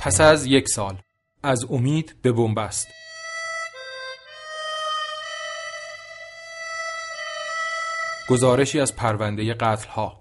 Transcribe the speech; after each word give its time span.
پس 0.00 0.20
از 0.20 0.46
یک 0.46 0.68
سال. 0.68 0.98
از 1.42 1.64
امید 1.70 2.14
به 2.22 2.32
بنبست. 2.32 2.88
گزارشی 8.28 8.80
از 8.80 8.96
پرونده 8.96 9.54
قتل 9.54 9.88
ها 9.88 10.20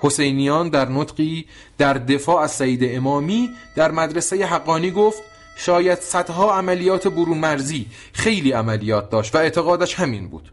حسینیان 0.00 0.68
در 0.68 0.88
نطقی 0.88 1.46
در 1.78 1.94
دفاع 1.94 2.42
از 2.42 2.50
سید 2.50 2.80
امامی 2.82 3.50
در 3.74 3.90
مدرسه 3.90 4.46
حقانی 4.46 4.90
گفت 4.90 5.22
شاید 5.56 6.00
صدها 6.00 6.58
عملیات 6.58 7.08
برون 7.08 7.38
مرزی 7.38 7.86
خیلی 8.12 8.52
عملیات 8.52 9.10
داشت 9.10 9.34
و 9.34 9.38
اعتقادش 9.38 9.94
همین 9.94 10.28
بود. 10.28 10.52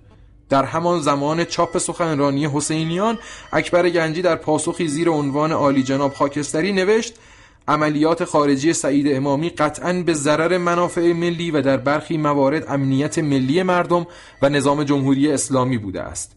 در 0.49 0.63
همان 0.63 1.01
زمان 1.01 1.45
چاپ 1.45 1.77
سخنرانی 1.77 2.47
حسینیان 2.47 3.17
اکبر 3.53 3.89
گنجی 3.89 4.21
در 4.21 4.35
پاسخی 4.35 4.87
زیر 4.87 5.09
عنوان 5.09 5.51
عالی 5.51 5.83
جناب 5.83 6.13
خاکستری 6.13 6.71
نوشت 6.71 7.13
عملیات 7.67 8.23
خارجی 8.23 8.73
سعید 8.73 9.15
امامی 9.15 9.49
قطعا 9.49 10.03
به 10.05 10.13
ضرر 10.13 10.57
منافع 10.57 11.13
ملی 11.13 11.51
و 11.51 11.61
در 11.61 11.77
برخی 11.77 12.17
موارد 12.17 12.65
امنیت 12.67 13.19
ملی 13.19 13.63
مردم 13.63 14.07
و 14.41 14.49
نظام 14.49 14.83
جمهوری 14.83 15.31
اسلامی 15.31 15.77
بوده 15.77 16.01
است. 16.01 16.35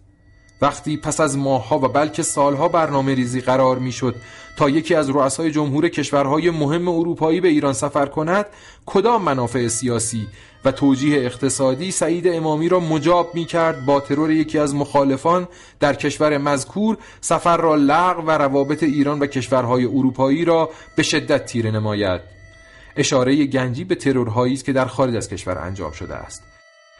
وقتی 0.62 0.96
پس 0.96 1.20
از 1.20 1.38
ماهها 1.38 1.78
و 1.78 1.88
بلکه 1.88 2.22
سالها 2.22 2.68
برنامه 2.68 3.14
ریزی 3.14 3.40
قرار 3.40 3.78
می‌شد 3.78 4.14
تا 4.56 4.70
یکی 4.70 4.94
از 4.94 5.10
رؤسای 5.10 5.50
جمهور 5.50 5.88
کشورهای 5.88 6.50
مهم 6.50 6.88
اروپایی 6.88 7.40
به 7.40 7.48
ایران 7.48 7.72
سفر 7.72 8.06
کند 8.06 8.46
کدام 8.86 9.22
منافع 9.22 9.68
سیاسی 9.68 10.26
و 10.64 10.72
توجیه 10.72 11.24
اقتصادی 11.24 11.90
سعید 11.90 12.28
امامی 12.28 12.68
را 12.68 12.80
مجاب 12.80 13.34
می 13.34 13.44
کرد 13.44 13.86
با 13.86 14.00
ترور 14.00 14.30
یکی 14.30 14.58
از 14.58 14.74
مخالفان 14.74 15.48
در 15.80 15.94
کشور 15.94 16.38
مذکور 16.38 16.96
سفر 17.20 17.56
را 17.56 17.74
لغو 17.74 18.22
و 18.26 18.30
روابط 18.30 18.82
ایران 18.82 19.18
و 19.18 19.26
کشورهای 19.26 19.84
اروپایی 19.84 20.44
را 20.44 20.70
به 20.96 21.02
شدت 21.02 21.46
تیره 21.46 21.70
نماید. 21.70 22.20
اشاره 22.96 23.46
گنجی 23.46 23.84
به 23.84 23.94
ترورهایی 23.94 24.54
است 24.54 24.64
که 24.64 24.72
در 24.72 24.86
خارج 24.86 25.16
از 25.16 25.28
کشور 25.28 25.58
انجام 25.58 25.92
شده 25.92 26.14
است. 26.14 26.57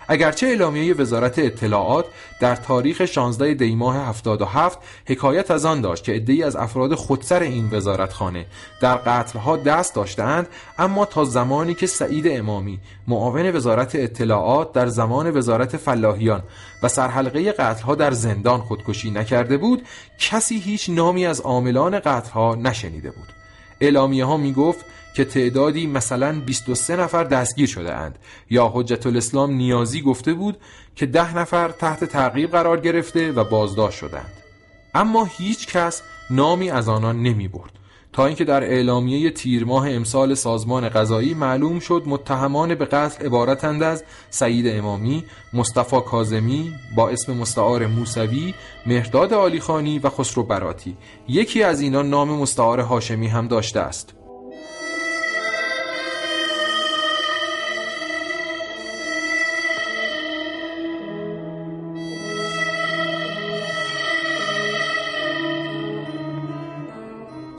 اگرچه 0.09 0.47
اعلامیه 0.47 0.95
وزارت 0.95 1.39
اطلاعات 1.39 2.07
در 2.41 2.57
تاریخ 2.57 3.05
16 3.05 3.55
دی 3.55 3.75
ماه 3.75 3.97
77 3.97 4.79
حکایت 5.07 5.51
از 5.51 5.65
آن 5.65 5.81
داشت 5.81 6.05
که 6.05 6.13
عده‌ای 6.13 6.43
از 6.43 6.57
افراد 6.57 6.95
خودسر 6.95 7.43
این 7.43 7.69
وزارتخانه 7.73 8.47
در 8.81 8.97
قتلها 8.97 9.57
دست 9.57 9.95
داشتند 9.95 10.49
اما 10.79 11.05
تا 11.05 11.25
زمانی 11.25 11.75
که 11.75 11.87
سعید 11.87 12.29
امامی 12.29 12.81
معاون 13.09 13.57
وزارت 13.57 13.95
اطلاعات 13.95 14.73
در 14.73 14.87
زمان 14.87 15.37
وزارت 15.37 15.77
فلاحیان 15.77 16.43
و 16.83 16.89
سرحلقه 16.89 17.53
قتلها 17.53 17.95
در 17.95 18.11
زندان 18.11 18.61
خودکشی 18.61 19.11
نکرده 19.11 19.57
بود 19.57 19.83
کسی 20.19 20.59
هیچ 20.59 20.91
نامی 20.91 21.27
از 21.27 21.41
عاملان 21.41 22.01
قتلها 22.01 22.55
نشنیده 22.55 23.11
بود. 23.11 23.29
اعلامیه 23.81 24.25
ها 24.25 24.37
می 24.37 24.53
گفت 24.53 24.85
که 25.15 25.25
تعدادی 25.25 25.87
مثلا 25.87 26.41
23 26.41 26.97
نفر 26.97 27.25
دستگیر 27.25 27.67
شده 27.67 27.95
اند. 27.95 28.19
یا 28.51 28.71
حجت 28.75 29.07
الاسلام 29.07 29.51
نیازی 29.51 30.03
گفته 30.03 30.35
بود 30.35 30.57
که 30.97 31.07
ده 31.07 31.37
نفر 31.37 31.69
تحت 31.69 32.05
تعقیب 32.05 32.51
قرار 32.51 32.81
گرفته 32.81 33.33
و 33.33 33.45
بازداشت 33.45 33.99
شدند. 33.99 34.33
اما 34.95 35.25
هیچ 35.25 35.67
کس 35.67 36.03
نامی 36.31 36.71
از 36.71 36.89
آنان 36.89 37.23
نمی 37.23 37.49
برد. 37.49 37.73
تا 38.13 38.27
اینکه 38.27 38.45
در 38.45 38.63
اعلامیه 38.65 39.31
تیر 39.31 39.65
ماه 39.65 39.91
امسال 39.91 40.35
سازمان 40.35 40.89
قضایی 40.89 41.35
معلوم 41.35 41.79
شد 41.79 42.03
متهمان 42.07 42.75
به 42.75 42.85
قتل 42.85 43.27
عبارتند 43.27 43.83
از 43.83 44.05
سعید 44.31 44.67
امامی، 44.69 45.25
مصطفی 45.53 46.01
کازمی 46.01 46.73
با 46.97 47.09
اسم 47.09 47.37
مستعار 47.37 47.87
موسوی، 47.87 48.55
مهرداد 48.87 49.35
عالیخانی 49.35 49.99
و 49.99 50.09
خسرو 50.09 50.43
براتی. 50.43 50.97
یکی 51.29 51.63
از 51.63 51.81
اینان 51.81 52.11
نام 52.11 52.31
مستعار 52.31 52.81
هاشمی 52.81 53.29
هم 53.29 53.49
داشته 53.49 53.81
است. 53.81 54.18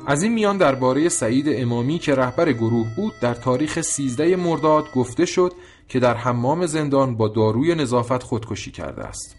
از 0.09 0.23
این 0.23 0.33
میان 0.33 0.57
درباره 0.57 1.09
سعید 1.09 1.45
امامی 1.49 1.99
که 1.99 2.15
رهبر 2.15 2.51
گروه 2.51 2.87
بود 2.95 3.13
در 3.21 3.33
تاریخ 3.33 3.81
13 3.81 4.35
مرداد 4.35 4.91
گفته 4.91 5.25
شد 5.25 5.53
که 5.89 5.99
در 5.99 6.17
حمام 6.17 6.65
زندان 6.65 7.15
با 7.17 7.27
داروی 7.27 7.75
نظافت 7.75 8.23
خودکشی 8.23 8.71
کرده 8.71 9.03
است. 9.03 9.35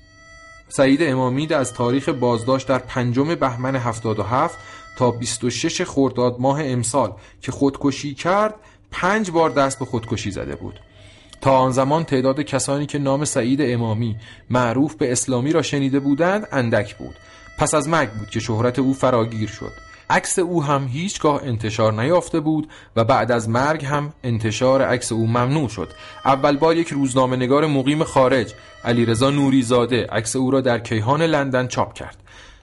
سعید 0.68 1.02
امامی 1.02 1.54
از 1.54 1.72
تاریخ 1.72 2.08
بازداشت 2.08 2.68
در 2.68 2.78
پنجم 2.78 3.34
بهمن 3.34 3.76
77 3.76 4.58
تا 4.96 5.10
26 5.10 5.82
خرداد 5.82 6.36
ماه 6.38 6.64
امسال 6.64 7.12
که 7.42 7.52
خودکشی 7.52 8.14
کرد 8.14 8.54
پنج 8.90 9.30
بار 9.30 9.50
دست 9.50 9.78
به 9.78 9.84
خودکشی 9.84 10.30
زده 10.30 10.56
بود. 10.56 10.80
تا 11.40 11.58
آن 11.58 11.72
زمان 11.72 12.04
تعداد 12.04 12.40
کسانی 12.40 12.86
که 12.86 12.98
نام 12.98 13.24
سعید 13.24 13.60
امامی 13.62 14.16
معروف 14.50 14.94
به 14.94 15.12
اسلامی 15.12 15.52
را 15.52 15.62
شنیده 15.62 16.00
بودند 16.00 16.48
اندک 16.52 16.96
بود. 16.96 17.14
پس 17.58 17.74
از 17.74 17.88
مرگ 17.88 18.10
بود 18.10 18.30
که 18.30 18.40
شهرت 18.40 18.78
او 18.78 18.94
فراگیر 18.94 19.48
شد. 19.48 19.89
عکس 20.10 20.38
او 20.38 20.64
هم 20.64 20.86
هیچگاه 20.86 21.40
انتشار 21.44 21.92
نیافته 21.92 22.40
بود 22.40 22.68
و 22.96 23.04
بعد 23.04 23.32
از 23.32 23.48
مرگ 23.48 23.84
هم 23.84 24.12
انتشار 24.24 24.82
عکس 24.82 25.12
او 25.12 25.26
ممنوع 25.26 25.68
شد. 25.68 25.92
اول 26.24 26.56
بار 26.56 26.76
یک 26.76 26.88
روزنامه 26.88 27.36
نگار 27.36 27.66
مقیم 27.66 28.04
خارج 28.04 28.54
علیرضا 28.84 29.30
نوریزاده 29.30 30.06
عکس 30.06 30.36
او 30.36 30.50
را 30.50 30.60
در 30.60 30.78
کیهان 30.78 31.22
لندن 31.22 31.66
چاپ 31.66 31.92
کرد. 31.92 32.16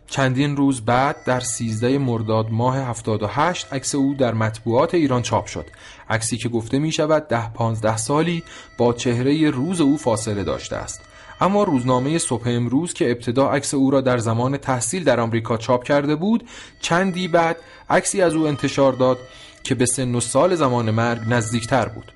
چندین 0.07 0.57
روز 0.57 0.81
بعد 0.81 1.15
در 1.25 1.39
13 1.39 1.97
مرداد 1.97 2.51
ماه 2.51 2.77
78 2.77 3.73
عکس 3.73 3.95
او 3.95 4.15
در 4.17 4.33
مطبوعات 4.33 4.93
ایران 4.93 5.21
چاپ 5.21 5.45
شد. 5.45 5.65
عکسی 6.09 6.37
که 6.37 6.49
گفته 6.49 6.79
می 6.79 6.91
شود 6.91 7.27
ده 7.27 7.53
15 7.53 7.97
سالی 7.97 8.43
با 8.77 8.93
چهره 8.93 9.49
روز 9.49 9.81
او 9.81 9.97
فاصله 9.97 10.43
داشته 10.43 10.75
است. 10.75 11.01
اما 11.41 11.63
روزنامه 11.63 12.17
صبح 12.17 12.43
امروز 12.47 12.93
که 12.93 13.11
ابتدا 13.11 13.49
عکس 13.49 13.73
او 13.73 13.91
را 13.91 14.01
در 14.01 14.17
زمان 14.17 14.57
تحصیل 14.57 15.03
در 15.03 15.19
آمریکا 15.19 15.57
چاپ 15.57 15.83
کرده 15.83 16.15
بود 16.15 16.47
چندی 16.81 17.27
بعد 17.27 17.57
عکسی 17.89 18.21
از 18.21 18.33
او 18.33 18.47
انتشار 18.47 18.93
داد 18.93 19.19
که 19.63 19.75
به 19.75 19.85
سن 19.85 20.15
و 20.15 20.19
سال 20.19 20.55
زمان 20.55 20.91
مرگ 20.91 21.21
نزدیکتر 21.29 21.85
بود. 21.87 22.11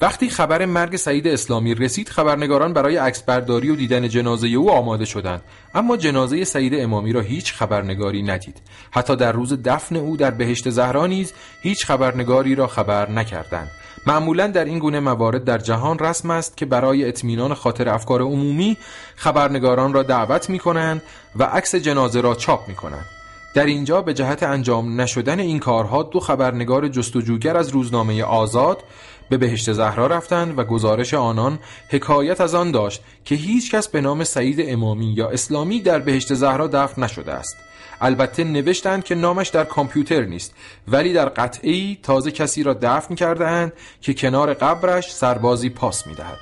وقتی 0.00 0.30
خبر 0.30 0.64
مرگ 0.64 0.96
سعید 0.96 1.28
اسلامی 1.28 1.74
رسید 1.74 2.08
خبرنگاران 2.08 2.72
برای 2.72 2.96
عکس 2.96 3.22
برداری 3.22 3.70
و 3.70 3.76
دیدن 3.76 4.08
جنازه 4.08 4.48
او 4.48 4.70
آماده 4.70 5.04
شدند. 5.04 5.42
اما 5.74 5.96
جنازه 5.96 6.44
سعید 6.44 6.74
امامی 6.74 7.12
را 7.12 7.20
هیچ 7.20 7.52
خبرنگاری 7.52 8.22
ندید. 8.22 8.56
حتی 8.90 9.16
در 9.16 9.32
روز 9.32 9.62
دفن 9.62 9.96
او 9.96 10.16
در 10.16 10.30
بهشت 10.30 10.70
زهرا 10.70 11.06
نیز 11.06 11.32
هیچ 11.62 11.86
خبرنگاری 11.86 12.54
را 12.54 12.66
خبر 12.66 13.10
نکردند. 13.10 13.70
معمولا 14.06 14.46
در 14.46 14.64
این 14.64 14.78
گونه 14.78 15.00
موارد 15.00 15.44
در 15.44 15.58
جهان 15.58 15.98
رسم 15.98 16.30
است 16.30 16.56
که 16.56 16.66
برای 16.66 17.08
اطمینان 17.08 17.54
خاطر 17.54 17.88
افکار 17.88 18.22
عمومی 18.22 18.76
خبرنگاران 19.16 19.92
را 19.92 20.02
دعوت 20.02 20.50
می 20.50 20.58
کنند 20.58 21.02
و 21.36 21.44
عکس 21.44 21.74
جنازه 21.74 22.20
را 22.20 22.34
چاپ 22.34 22.68
می 22.68 22.74
کنند 22.74 23.06
در 23.54 23.66
اینجا 23.66 24.02
به 24.02 24.14
جهت 24.14 24.42
انجام 24.42 25.00
نشدن 25.00 25.40
این 25.40 25.58
کارها 25.58 26.02
دو 26.02 26.20
خبرنگار 26.20 26.88
جستجوگر 26.88 27.56
از 27.56 27.68
روزنامه 27.68 28.22
آزاد 28.22 28.84
به 29.28 29.36
بهشت 29.36 29.72
زهرا 29.72 30.06
رفتند 30.06 30.58
و 30.58 30.64
گزارش 30.64 31.14
آنان 31.14 31.58
حکایت 31.88 32.40
از 32.40 32.54
آن 32.54 32.70
داشت 32.70 33.02
که 33.24 33.34
هیچ 33.34 33.74
کس 33.74 33.88
به 33.88 34.00
نام 34.00 34.24
سعید 34.24 34.56
امامی 34.60 35.14
یا 35.16 35.28
اسلامی 35.28 35.80
در 35.80 35.98
بهشت 35.98 36.34
زهرا 36.34 36.66
دفن 36.66 37.02
نشده 37.02 37.32
است. 37.32 37.56
البته 38.04 38.44
نوشتند 38.44 39.04
که 39.04 39.14
نامش 39.14 39.48
در 39.48 39.64
کامپیوتر 39.64 40.24
نیست 40.24 40.54
ولی 40.88 41.12
در 41.12 41.28
قطعی 41.28 41.98
تازه 42.02 42.30
کسی 42.30 42.62
را 42.62 42.74
دفن 42.82 43.14
کرده 43.14 43.46
اند 43.46 43.72
که 44.00 44.14
کنار 44.14 44.54
قبرش 44.54 45.12
سربازی 45.12 45.70
پاس 45.70 46.06
می‌دهد. 46.06 46.38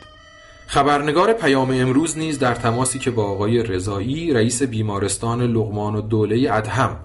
خبرنگار 0.66 1.32
پیام 1.32 1.70
امروز 1.70 2.18
نیز 2.18 2.38
در 2.38 2.54
تماسی 2.54 2.98
که 2.98 3.10
با 3.10 3.24
آقای 3.24 3.62
رضایی 3.62 4.32
رئیس 4.32 4.62
بیمارستان 4.62 5.42
لغمان 5.42 5.94
و 5.94 6.00
دوله 6.00 6.54
ادهم 6.54 6.96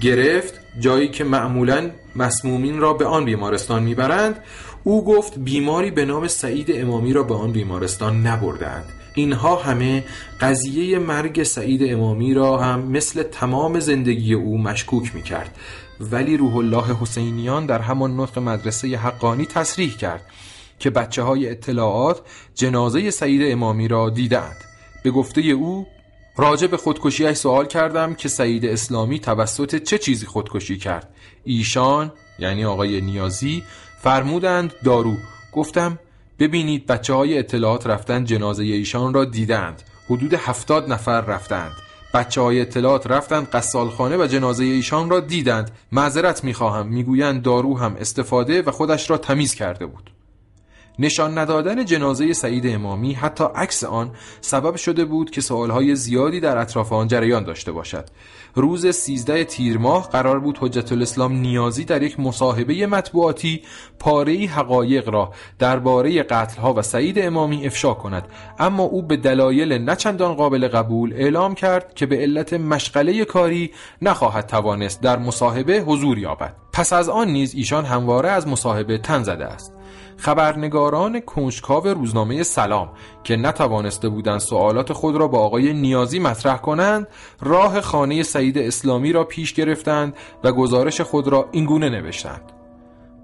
گرفت 0.00 0.54
جایی 0.80 1.08
که 1.08 1.24
معمولا 1.24 1.90
مسمومین 2.16 2.80
را 2.80 2.92
به 2.92 3.06
آن 3.06 3.24
بیمارستان 3.24 3.82
می‌برند 3.82 4.36
او 4.84 5.04
گفت 5.04 5.38
بیماری 5.38 5.90
به 5.90 6.04
نام 6.04 6.28
سعید 6.28 6.66
امامی 6.74 7.12
را 7.12 7.22
به 7.22 7.34
آن 7.34 7.52
بیمارستان 7.52 8.26
نبردند 8.26 9.01
اینها 9.14 9.56
همه 9.56 10.04
قضیه 10.40 10.98
مرگ 10.98 11.42
سعید 11.42 11.92
امامی 11.92 12.34
را 12.34 12.58
هم 12.58 12.80
مثل 12.80 13.22
تمام 13.22 13.80
زندگی 13.80 14.34
او 14.34 14.58
مشکوک 14.58 15.14
می 15.14 15.22
کرد 15.22 15.56
ولی 16.00 16.36
روح 16.36 16.56
الله 16.56 16.96
حسینیان 17.00 17.66
در 17.66 17.78
همان 17.78 18.20
نطق 18.20 18.38
مدرسه 18.38 18.96
حقانی 18.96 19.46
تصریح 19.46 19.96
کرد 19.96 20.24
که 20.78 20.90
بچه 20.90 21.22
های 21.22 21.50
اطلاعات 21.50 22.20
جنازه 22.54 23.10
سعید 23.10 23.52
امامی 23.52 23.88
را 23.88 24.10
دیدند 24.10 24.56
به 25.02 25.10
گفته 25.10 25.40
او 25.40 25.86
راجع 26.36 26.66
به 26.66 26.76
خودکشیش 26.76 27.32
سوال 27.32 27.66
کردم 27.66 28.14
که 28.14 28.28
سعید 28.28 28.66
اسلامی 28.66 29.18
توسط 29.18 29.82
چه 29.82 29.98
چیزی 29.98 30.26
خودکشی 30.26 30.78
کرد. 30.78 31.14
ایشان 31.44 32.12
یعنی 32.38 32.64
آقای 32.64 33.00
نیازی 33.00 33.62
فرمودند 34.02 34.72
دارو. 34.84 35.16
گفتم 35.52 35.98
ببینید 36.42 36.86
بچه 36.86 37.14
های 37.14 37.38
اطلاعات 37.38 37.86
رفتن 37.86 38.24
جنازه 38.24 38.62
ایشان 38.62 39.14
را 39.14 39.24
دیدند. 39.24 39.82
حدود 40.10 40.34
هفتاد 40.34 40.92
نفر 40.92 41.20
رفتند. 41.20 41.72
بچه 42.14 42.40
های 42.40 42.60
اطلاعات 42.60 43.06
رفتند 43.06 43.46
قصالخانه 43.46 44.16
و 44.16 44.26
جنازه 44.26 44.64
ایشان 44.64 45.10
را 45.10 45.20
دیدند. 45.20 45.70
معذرت 45.92 46.44
می‌خواهم 46.44 46.86
می‌گویند 46.86 47.42
دارو 47.42 47.78
هم 47.78 47.96
استفاده 48.00 48.62
و 48.62 48.70
خودش 48.70 49.10
را 49.10 49.18
تمیز 49.18 49.54
کرده 49.54 49.86
بود. 49.86 50.10
نشان 50.98 51.38
ندادن 51.38 51.84
جنازه 51.84 52.32
سعید 52.32 52.66
امامی 52.66 53.12
حتی 53.12 53.44
عکس 53.54 53.84
آن 53.84 54.10
سبب 54.40 54.76
شده 54.76 55.04
بود 55.04 55.30
که 55.30 55.40
سوالهای 55.40 55.96
زیادی 55.96 56.40
در 56.40 56.58
اطراف 56.58 56.92
آن 56.92 57.08
جریان 57.08 57.44
داشته 57.44 57.72
باشد. 57.72 58.04
روز 58.54 58.86
13 58.86 59.44
تیر 59.44 59.78
ماه 59.78 60.10
قرار 60.10 60.40
بود 60.40 60.58
حجت 60.60 60.92
الاسلام 60.92 61.32
نیازی 61.32 61.84
در 61.84 62.02
یک 62.02 62.20
مصاحبه 62.20 62.86
مطبوعاتی 62.86 63.62
پاره 63.98 64.46
حقایق 64.46 65.08
را 65.08 65.32
درباره 65.58 66.22
قتلها 66.22 66.74
و 66.74 66.82
سعید 66.82 67.18
امامی 67.18 67.66
افشا 67.66 67.94
کند. 67.94 68.28
اما 68.58 68.82
او 68.82 69.02
به 69.02 69.16
دلایل 69.16 69.72
نچندان 69.72 70.34
قابل 70.34 70.68
قبول 70.68 71.12
اعلام 71.12 71.54
کرد 71.54 71.94
که 71.94 72.06
به 72.06 72.16
علت 72.16 72.52
مشغله 72.52 73.24
کاری 73.24 73.70
نخواهد 74.02 74.46
توانست 74.46 75.02
در 75.02 75.18
مصاحبه 75.18 75.80
حضور 75.80 76.18
یابد. 76.18 76.54
پس 76.72 76.92
از 76.92 77.08
آن 77.08 77.28
نیز 77.28 77.54
ایشان 77.54 77.84
همواره 77.84 78.30
از 78.30 78.48
مصاحبه 78.48 78.98
تن 78.98 79.22
زده 79.22 79.44
است. 79.44 79.72
خبرنگاران 80.16 81.20
کنجکاو 81.20 81.86
روزنامه 81.86 82.42
سلام 82.42 82.90
که 83.24 83.36
نتوانسته 83.36 84.08
بودند 84.08 84.40
سوالات 84.40 84.92
خود 84.92 85.16
را 85.16 85.28
با 85.28 85.38
آقای 85.38 85.72
نیازی 85.72 86.18
مطرح 86.18 86.56
کنند 86.56 87.06
راه 87.40 87.80
خانه 87.80 88.22
سعید 88.22 88.58
اسلامی 88.58 89.12
را 89.12 89.24
پیش 89.24 89.52
گرفتند 89.54 90.14
و 90.44 90.52
گزارش 90.52 91.00
خود 91.00 91.28
را 91.28 91.48
اینگونه 91.52 91.88
نوشتند. 91.88 92.52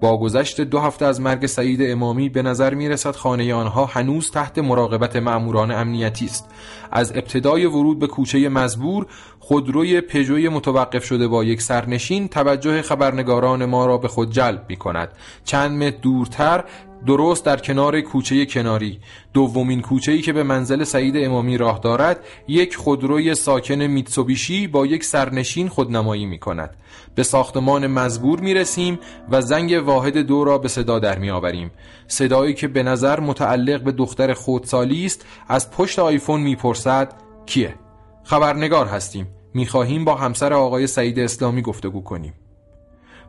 با 0.01 0.17
گذشت 0.17 0.61
دو 0.61 0.79
هفته 0.79 1.05
از 1.05 1.21
مرگ 1.21 1.45
سعید 1.45 1.79
امامی 1.81 2.29
به 2.29 2.41
نظر 2.41 2.73
می 2.73 2.89
رسد 2.89 3.15
خانه 3.15 3.53
آنها 3.53 3.85
هنوز 3.85 4.31
تحت 4.31 4.57
مراقبت 4.57 5.15
مأموران 5.15 5.71
امنیتی 5.71 6.25
است. 6.25 6.49
از 6.91 7.11
ابتدای 7.11 7.65
ورود 7.65 7.99
به 7.99 8.07
کوچه 8.07 8.49
مزبور 8.49 9.05
خودروی 9.49 10.01
پژوی 10.01 10.49
متوقف 10.49 11.05
شده 11.05 11.27
با 11.27 11.43
یک 11.43 11.61
سرنشین 11.61 12.27
توجه 12.27 12.81
خبرنگاران 12.81 13.65
ما 13.65 13.85
را 13.85 13.97
به 13.97 14.07
خود 14.07 14.31
جلب 14.31 14.65
می 14.69 14.75
کند 14.75 15.09
چند 15.45 15.83
متر 15.83 15.97
دورتر 15.97 16.63
درست 17.05 17.45
در 17.45 17.57
کنار 17.57 18.01
کوچه 18.01 18.45
کناری. 18.45 18.99
دومین 19.33 19.81
کوچه 19.81 20.11
ای 20.11 20.21
که 20.21 20.33
به 20.33 20.43
منزل 20.43 20.83
سعید 20.83 21.17
امامی 21.17 21.57
راه 21.57 21.79
دارد 21.79 22.19
یک 22.47 22.75
خودروی 22.75 23.35
ساکن 23.35 23.81
میتسوبیشی 23.81 24.67
با 24.67 24.85
یک 24.85 25.03
سرنشین 25.03 25.67
خودنمایی 25.67 26.25
می 26.25 26.39
کند 26.39 26.75
به 27.15 27.23
ساختمان 27.23 27.87
مزبور 27.87 28.39
می 28.39 28.53
رسیم 28.53 28.99
و 29.29 29.41
زنگ 29.41 29.83
واحد 29.85 30.17
دو 30.17 30.43
را 30.43 30.57
به 30.57 30.67
صدا 30.67 30.99
در 30.99 31.19
می 31.19 31.29
آوریم 31.29 31.71
صدایی 32.07 32.53
که 32.53 32.67
به 32.67 32.83
نظر 32.83 33.19
متعلق 33.19 33.83
به 33.83 33.91
دختر 33.91 34.33
خودسالی 34.33 35.05
است 35.05 35.25
از 35.47 35.71
پشت 35.71 35.99
آیفون 35.99 36.41
می 36.41 36.55
پرسد 36.55 37.13
کیه؟ 37.45 37.75
خبرنگار 38.23 38.85
هستیم. 38.85 39.38
می 39.53 39.65
خواهیم 39.65 40.05
با 40.05 40.15
همسر 40.15 40.53
آقای 40.53 40.87
سعید 40.87 41.19
اسلامی 41.19 41.61
گفتگو 41.61 42.03
کنیم. 42.03 42.33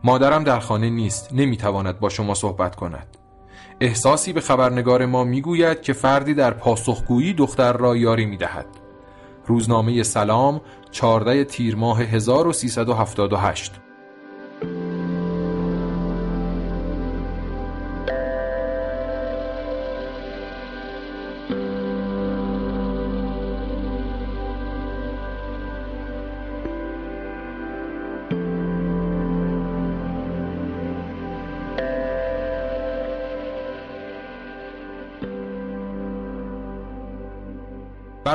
مادرم 0.04 0.44
در 0.44 0.60
خانه 0.60 0.90
نیست 0.90 1.28
نمی 1.32 1.56
تواند 1.56 2.00
با 2.00 2.08
شما 2.08 2.34
صحبت 2.34 2.76
کند. 2.76 3.16
احساسی 3.80 4.32
به 4.32 4.40
خبرنگار 4.40 5.06
ما 5.06 5.24
می‌گوید 5.24 5.82
که 5.82 5.92
فردی 5.92 6.34
در 6.34 6.50
پاسخگویی 6.50 7.32
دختر 7.32 7.72
را 7.72 7.96
یاری 7.96 8.26
می‌دهد. 8.26 8.66
روزنامه 9.46 10.02
سلام 10.02 10.60
14 10.90 11.44
تیر 11.44 11.76
ماه 11.76 12.02
1378 12.02 13.72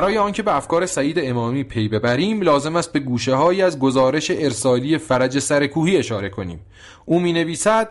برای 0.06 0.18
آنکه 0.18 0.42
به 0.42 0.56
افکار 0.56 0.86
سعید 0.86 1.18
امامی 1.18 1.64
پی 1.64 1.88
ببریم 1.88 2.40
لازم 2.40 2.76
است 2.76 2.92
به 2.92 3.00
گوشه 3.00 3.34
هایی 3.34 3.62
از 3.62 3.78
گزارش 3.78 4.30
ارسالی 4.30 4.98
فرج 4.98 5.38
سرکوهی 5.38 5.96
اشاره 5.96 6.28
کنیم. 6.28 6.60
او 7.04 7.20
می 7.20 7.32
نویسد 7.32 7.88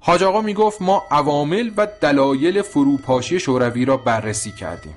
حاج 0.00 0.22
آقا 0.22 0.40
می 0.40 0.54
گفت 0.54 0.82
ما 0.82 1.02
عوامل 1.10 1.70
و 1.76 1.86
دلایل 2.00 2.62
فروپاشی 2.62 3.40
شوروی 3.40 3.84
را 3.84 3.96
بررسی 3.96 4.52
کردیم. 4.52 4.94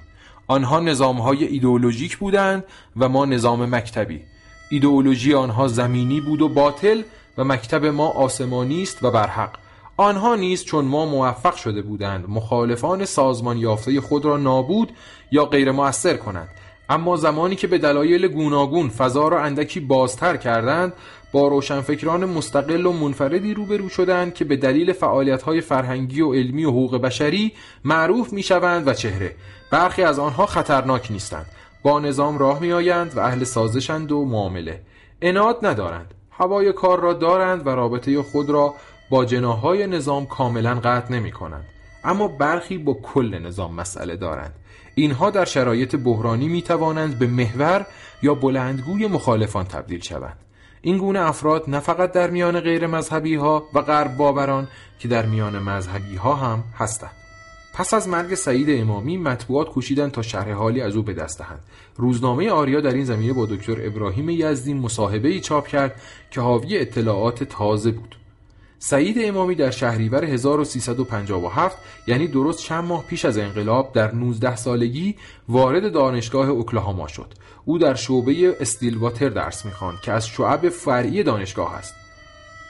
آنها 0.48 0.80
نظام 0.80 1.22
های 1.22 1.46
ایدئولوژیک 1.46 2.18
بودند 2.18 2.64
و 2.98 3.10
ما 3.10 3.26
نظام 3.26 3.76
مکتبی. 3.76 4.22
ایدئولوژی 4.70 5.34
آنها 5.34 5.68
زمینی 5.68 6.22
بود 6.22 6.42
و 6.42 6.50
باطل 6.50 7.02
و 7.38 7.44
مکتب 7.44 7.86
ما 7.86 8.08
آسمانی 8.08 8.82
است 8.82 9.04
و 9.04 9.12
برحق. 9.12 9.69
آنها 10.00 10.36
نیز 10.36 10.64
چون 10.64 10.86
ما 10.86 11.06
موفق 11.06 11.56
شده 11.56 11.82
بودند 11.82 12.26
مخالفان 12.30 13.06
سازمان 13.06 13.58
یافته 13.58 14.02
خود 14.02 14.26
را 14.26 14.38
نابود 14.38 14.92
یا 15.32 15.46
غیر 15.46 15.72
مؤثر 15.72 16.18
کنند. 16.18 16.50
اما 16.90 17.16
زمانی 17.16 17.56
که 17.56 17.68
به 17.68 17.78
دلایل 17.78 18.28
گوناگون 18.28 18.90
فضا 18.90 19.28
را 19.28 19.42
اندکی 19.42 19.80
بازتر 19.80 20.38
کردند 20.38 20.94
با 21.32 21.48
روشنفکران 21.48 22.26
مستقل 22.26 22.86
و 22.86 22.92
منفردی 22.92 23.54
روبرو 23.54 23.90
شدند 23.90 24.34
که 24.34 24.46
به 24.46 24.56
دلیل 24.56 24.94
فعالیت‌های 24.94 25.62
فرهنگی 25.62 26.22
و 26.22 26.34
علمی 26.34 26.66
و 26.66 26.70
حقوق 26.70 26.98
بشری 26.98 27.54
معروف 27.86 28.34
می‌شوند 28.34 28.88
و 28.88 28.94
چهره. 28.94 29.36
برخی 29.72 30.04
از 30.04 30.20
آنها 30.20 30.46
خطرناک 30.46 31.12
نیستند. 31.12 31.46
با 31.84 32.00
نظام 32.00 32.38
راه 32.38 32.60
میآیند 32.60 33.18
و 33.18 33.20
اهل 33.20 33.44
سازشند 33.44 34.12
و 34.12 34.26
معامله. 34.26 34.82
اناد 35.22 35.66
ندارند. 35.66 36.14
هوای 36.32 36.74
کار 36.74 37.00
را 37.00 37.14
دارند 37.14 37.68
و 37.68 37.70
رابطه 37.70 38.22
خود 38.22 38.50
را 38.50 38.74
با 39.10 39.26
جناهای 39.26 39.88
نظام 39.88 40.26
کاملا 40.26 40.76
قطع 40.76 41.14
نمی 41.14 41.32
کنند 41.32 41.66
اما 42.04 42.28
برخی 42.28 42.78
با 42.78 42.94
کل 42.94 43.40
نظام 43.40 43.76
مسئله 43.76 44.16
دارند. 44.16 44.56
اینها 44.96 45.30
در 45.30 45.46
شرایط 45.46 45.96
بحرانی 45.96 46.48
می 46.48 46.62
توانند 46.62 47.20
به 47.20 47.28
محور 47.28 47.86
یا 48.22 48.36
بلندگوی 48.36 49.08
مخالفان 49.08 49.66
تبدیل 49.66 50.02
شوند. 50.02 50.38
این 50.82 50.98
گونه 50.98 51.20
افراد 51.20 51.64
نه 51.68 51.80
فقط 51.80 52.12
در 52.12 52.30
میان 52.30 52.60
غیر 52.60 52.88
مذهبی 52.88 53.36
ها 53.36 53.64
و 53.74 53.82
غرب 53.82 54.18
باوران 54.18 54.68
که 55.00 55.08
در 55.08 55.26
میان 55.26 55.60
مذهبی 55.60 56.16
ها 56.16 56.36
هم 56.36 56.64
هستند. 56.78 57.12
پس 57.74 57.94
از 57.94 58.08
مرگ 58.08 58.36
سعید 58.36 58.82
امامی 58.82 59.18
مطبوعات 59.18 59.70
کوشیدند 59.70 60.12
تا 60.12 60.22
شرح 60.22 60.52
حالی 60.52 60.82
از 60.82 60.96
او 60.96 61.04
به 61.04 61.14
دست 61.14 61.40
دهند. 61.40 61.64
روزنامه 61.96 62.50
آریا 62.50 62.82
در 62.82 62.94
این 62.94 63.06
زمینه 63.06 63.34
با 63.34 63.46
دکتر 63.46 63.88
ابراهیم 63.88 64.30
یزدی 64.30 64.74
مصاحبه 64.74 65.30
ای 65.30 65.40
چاپ 65.40 65.68
کرد 65.68 66.02
که 66.32 66.42
حاوی 66.42 66.78
اطلاعات 66.78 67.44
تازه 67.44 67.92
بود. 67.92 68.16
سعید 68.82 69.18
امامی 69.22 69.56
در 69.56 69.72
شهریور 69.72 70.26
1357 70.26 71.78
یعنی 72.08 72.28
درست 72.28 72.60
چند 72.60 72.84
ماه 72.84 73.04
پیش 73.04 73.26
از 73.26 73.38
انقلاب 73.38 73.94
در 73.94 74.16
19 74.16 74.56
سالگی 74.56 75.16
وارد 75.50 75.92
دانشگاه 75.92 76.50
اوکلاهاما 76.50 77.08
شد. 77.08 77.34
او 77.66 77.78
در 77.78 77.96
شعبه 77.96 78.56
استیلواتر 78.60 79.30
درس 79.30 79.66
می‌خواند 79.66 80.02
که 80.02 80.12
از 80.12 80.28
شعب 80.28 80.70
فرعی 80.70 81.24
دانشگاه 81.24 81.76
است. 81.76 81.96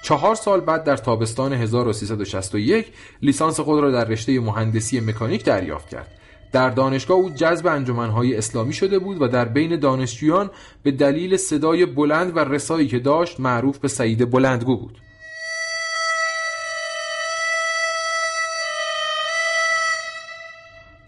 چهار 0.04 0.36
سال 0.36 0.60
بعد 0.60 0.84
در 0.84 0.98
تابستان 0.98 1.54
1361 1.54 2.86
لیسانس 3.22 3.60
خود 3.60 3.80
را 3.80 3.92
در 3.92 4.06
رشته 4.06 4.40
مهندسی 4.40 5.00
مکانیک 5.00 5.46
دریافت 5.46 5.90
کرد. 5.90 6.12
در 6.52 6.70
دانشگاه 6.70 7.18
او 7.18 7.30
جذب 7.30 7.68
انجمنهای 7.68 8.38
اسلامی 8.38 8.74
شده 8.74 9.00
بود 9.00 9.22
و 9.22 9.28
در 9.28 9.46
بین 9.46 9.80
دانشجویان 9.80 10.50
به 10.84 10.92
دلیل 10.92 11.38
صدای 11.38 11.86
بلند 11.86 12.38
و 12.38 12.40
رسایی 12.40 12.88
که 12.88 13.00
داشت 13.00 13.40
معروف 13.40 13.78
به 13.78 13.88
سعید 13.88 14.32
بلندگو 14.32 14.78
بود. 14.78 14.98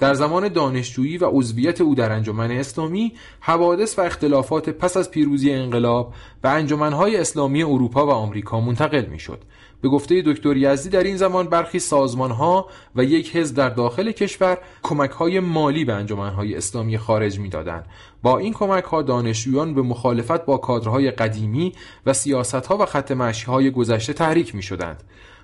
در 0.02 0.14
زمان 0.14 0.48
دانشجویی 0.48 1.18
و 1.18 1.26
عضویت 1.26 1.82
او 1.82 1.96
در 1.96 2.12
انجمن 2.12 2.52
اسلامی 2.52 3.14
حوادث 3.40 4.00
و 4.00 4.02
اختلافات 4.02 4.70
پس 4.70 4.98
از 4.98 5.12
پیروزی 5.12 5.52
انقلاب 5.52 6.14
به 6.42 6.50
انجمنهای 6.50 7.18
اسلامی 7.18 7.64
اروپا 7.64 8.08
و 8.08 8.10
آمریکا 8.10 8.62
منتقل 8.62 9.06
می‌شد. 9.06 9.42
به 9.82 9.90
گفته 9.90 10.24
دکتر 10.26 10.58
یزدی 10.58 10.90
در 10.90 11.04
این 11.04 11.18
زمان 11.18 11.48
برخی 11.48 11.80
سازمانها 11.80 12.70
و 12.96 13.04
یک 13.04 13.36
حزب 13.36 13.56
در 13.56 13.70
داخل 13.70 14.12
کشور 14.12 14.58
کمکهای 14.84 15.40
مالی 15.40 15.86
به 15.86 15.94
انجمنهای 15.94 16.56
اسلامی 16.56 16.98
خارج 16.98 17.40
می‌دادند. 17.40 17.86
با 18.22 18.38
این 18.38 18.54
کمکها 18.54 19.02
دانشجویان 19.02 19.74
به 19.74 19.82
مخالفت 19.82 20.46
با 20.46 20.58
کادرهای 20.58 21.12
قدیمی 21.12 21.74
و 22.06 22.14
سیاستها 22.14 22.78
و 22.78 22.86
خط 22.86 23.12
های 23.48 23.72
گذشته 23.72 24.14
تحریک 24.14 24.56
می 24.56 24.62
شدند 24.62 25.04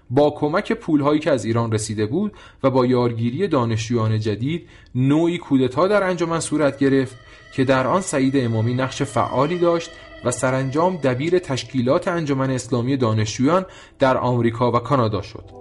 با 0.09 0.29
کمک 0.29 0.73
پولهایی 0.73 1.19
که 1.19 1.31
از 1.31 1.45
ایران 1.45 1.71
رسیده 1.71 2.05
بود 2.05 2.33
و 2.63 2.69
با 2.69 2.85
یارگیری 2.85 3.47
دانشجویان 3.47 4.19
جدید 4.19 4.69
نوعی 4.95 5.37
کودتا 5.37 5.87
در 5.87 6.03
انجمن 6.03 6.39
صورت 6.39 6.77
گرفت 6.77 7.15
که 7.53 7.63
در 7.63 7.87
آن 7.87 8.01
سعید 8.01 8.37
امامی 8.37 8.73
نقش 8.73 9.01
فعالی 9.01 9.59
داشت 9.59 9.91
و 10.23 10.31
سرانجام 10.31 10.97
دبیر 10.97 11.39
تشکیلات 11.39 12.07
انجمن 12.07 12.51
اسلامی 12.51 12.97
دانشجویان 12.97 13.65
در 13.99 14.17
آمریکا 14.17 14.71
و 14.71 14.79
کانادا 14.79 15.21
شد. 15.21 15.56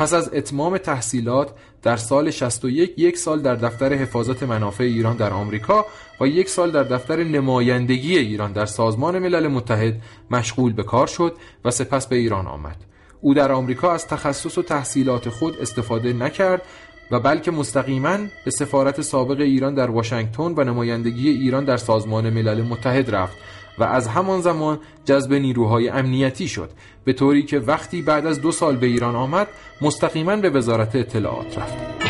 پس 0.00 0.14
از 0.14 0.30
اتمام 0.34 0.78
تحصیلات 0.78 1.50
در 1.82 1.96
سال 1.96 2.30
61 2.30 2.94
یک 2.96 3.18
سال 3.18 3.42
در 3.42 3.54
دفتر 3.54 3.92
حفاظت 3.92 4.42
منافع 4.42 4.84
ایران 4.84 5.16
در 5.16 5.32
آمریکا 5.32 5.86
و 6.20 6.26
یک 6.26 6.48
سال 6.48 6.70
در 6.70 6.82
دفتر 6.82 7.24
نمایندگی 7.24 8.18
ایران 8.18 8.52
در 8.52 8.66
سازمان 8.66 9.18
ملل 9.18 9.48
متحد 9.48 10.00
مشغول 10.30 10.72
به 10.72 10.82
کار 10.82 11.06
شد 11.06 11.36
و 11.64 11.70
سپس 11.70 12.06
به 12.06 12.16
ایران 12.16 12.46
آمد. 12.46 12.76
او 13.20 13.34
در 13.34 13.52
آمریکا 13.52 13.92
از 13.92 14.06
تخصص 14.06 14.58
و 14.58 14.62
تحصیلات 14.62 15.28
خود 15.28 15.60
استفاده 15.60 16.12
نکرد 16.12 16.62
و 17.10 17.20
بلکه 17.20 17.50
مستقیما 17.50 18.18
به 18.44 18.50
سفارت 18.50 19.00
سابق 19.00 19.40
ایران 19.40 19.74
در 19.74 19.90
واشنگتن 19.90 20.54
و 20.56 20.64
نمایندگی 20.64 21.28
ایران 21.28 21.64
در 21.64 21.76
سازمان 21.76 22.30
ملل 22.30 22.62
متحد 22.62 23.14
رفت 23.14 23.36
و 23.80 23.84
از 23.84 24.08
همان 24.08 24.40
زمان 24.40 24.78
جذب 25.04 25.32
نیروهای 25.32 25.88
امنیتی 25.88 26.48
شد 26.48 26.70
به 27.04 27.12
طوری 27.12 27.42
که 27.42 27.58
وقتی 27.58 28.02
بعد 28.02 28.26
از 28.26 28.40
دو 28.40 28.52
سال 28.52 28.76
به 28.76 28.86
ایران 28.86 29.16
آمد 29.16 29.46
مستقیما 29.80 30.36
به 30.36 30.50
وزارت 30.50 30.96
اطلاعات 30.96 31.58
رفت. 31.58 32.09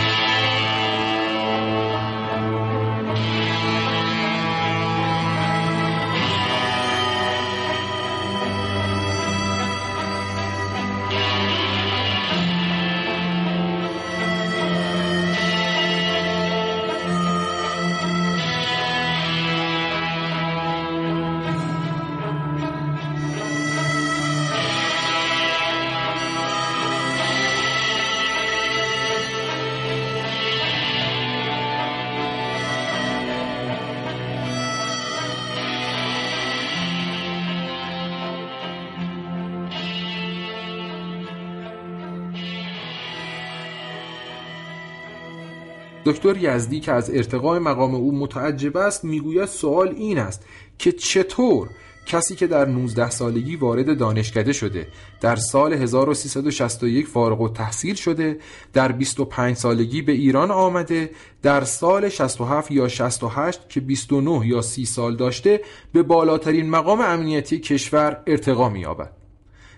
دکتر 46.04 46.36
یزدی 46.36 46.80
که 46.80 46.92
از 46.92 47.10
ارتقای 47.10 47.58
مقام 47.58 47.94
او 47.94 48.18
متعجب 48.18 48.76
است 48.76 49.04
می‌گوید 49.04 49.48
سوال 49.48 49.88
این 49.88 50.18
است 50.18 50.44
که 50.78 50.92
چطور 50.92 51.68
کسی 52.06 52.34
که 52.34 52.46
در 52.46 52.64
19 52.64 53.10
سالگی 53.10 53.56
وارد 53.56 53.98
دانشکده 53.98 54.52
شده 54.52 54.86
در 55.20 55.36
سال 55.36 55.72
1361 55.72 57.06
فارغ 57.06 57.40
و 57.40 57.48
تحصیل 57.48 57.94
شده 57.94 58.38
در 58.72 58.92
25 58.92 59.56
سالگی 59.56 60.02
به 60.02 60.12
ایران 60.12 60.50
آمده 60.50 61.10
در 61.42 61.64
سال 61.64 62.08
67 62.08 62.70
یا 62.70 62.88
68 62.88 63.68
که 63.68 63.80
29 63.80 64.46
یا 64.46 64.62
30 64.62 64.84
سال 64.84 65.16
داشته 65.16 65.60
به 65.92 66.02
بالاترین 66.02 66.70
مقام 66.70 67.00
امنیتی 67.00 67.58
کشور 67.58 68.22
ارتقا 68.26 68.68
می‌یابد. 68.68 69.19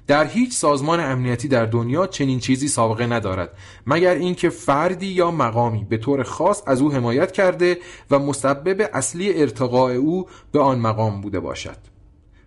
در 0.06 0.26
هیچ 0.26 0.52
سازمان 0.52 1.00
امنیتی 1.00 1.48
در 1.48 1.66
دنیا 1.66 2.06
چنین 2.06 2.38
چیزی 2.38 2.68
سابقه 2.68 3.06
ندارد 3.06 3.50
مگر 3.86 4.14
اینکه 4.14 4.50
فردی 4.50 5.06
یا 5.06 5.30
مقامی 5.30 5.84
به 5.84 5.96
طور 5.96 6.22
خاص 6.22 6.62
از 6.66 6.80
او 6.80 6.92
حمایت 6.92 7.32
کرده 7.32 7.78
و 8.10 8.18
مسبب 8.18 8.90
اصلی 8.92 9.40
ارتقاء 9.40 9.92
او 9.92 10.26
به 10.52 10.60
آن 10.60 10.78
مقام 10.78 11.20
بوده 11.20 11.40
باشد. 11.40 11.76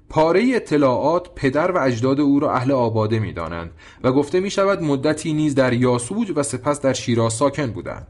پاره 0.09 0.51
اطلاعات 0.55 1.35
پدر 1.35 1.71
و 1.71 1.77
اجداد 1.77 2.19
او 2.19 2.39
را 2.39 2.53
اهل 2.53 2.71
آباده 2.71 3.19
می 3.19 3.33
دانند 3.33 3.71
و 4.03 4.12
گفته 4.12 4.39
می 4.39 4.50
شود 4.50 4.83
مدتی 4.83 5.33
نیز 5.33 5.55
در 5.55 5.74
یاسوج 5.74 6.33
و 6.35 6.43
سپس 6.43 6.81
در 6.81 6.93
شیراز 6.93 7.33
ساکن 7.33 7.67
بودند. 7.67 8.07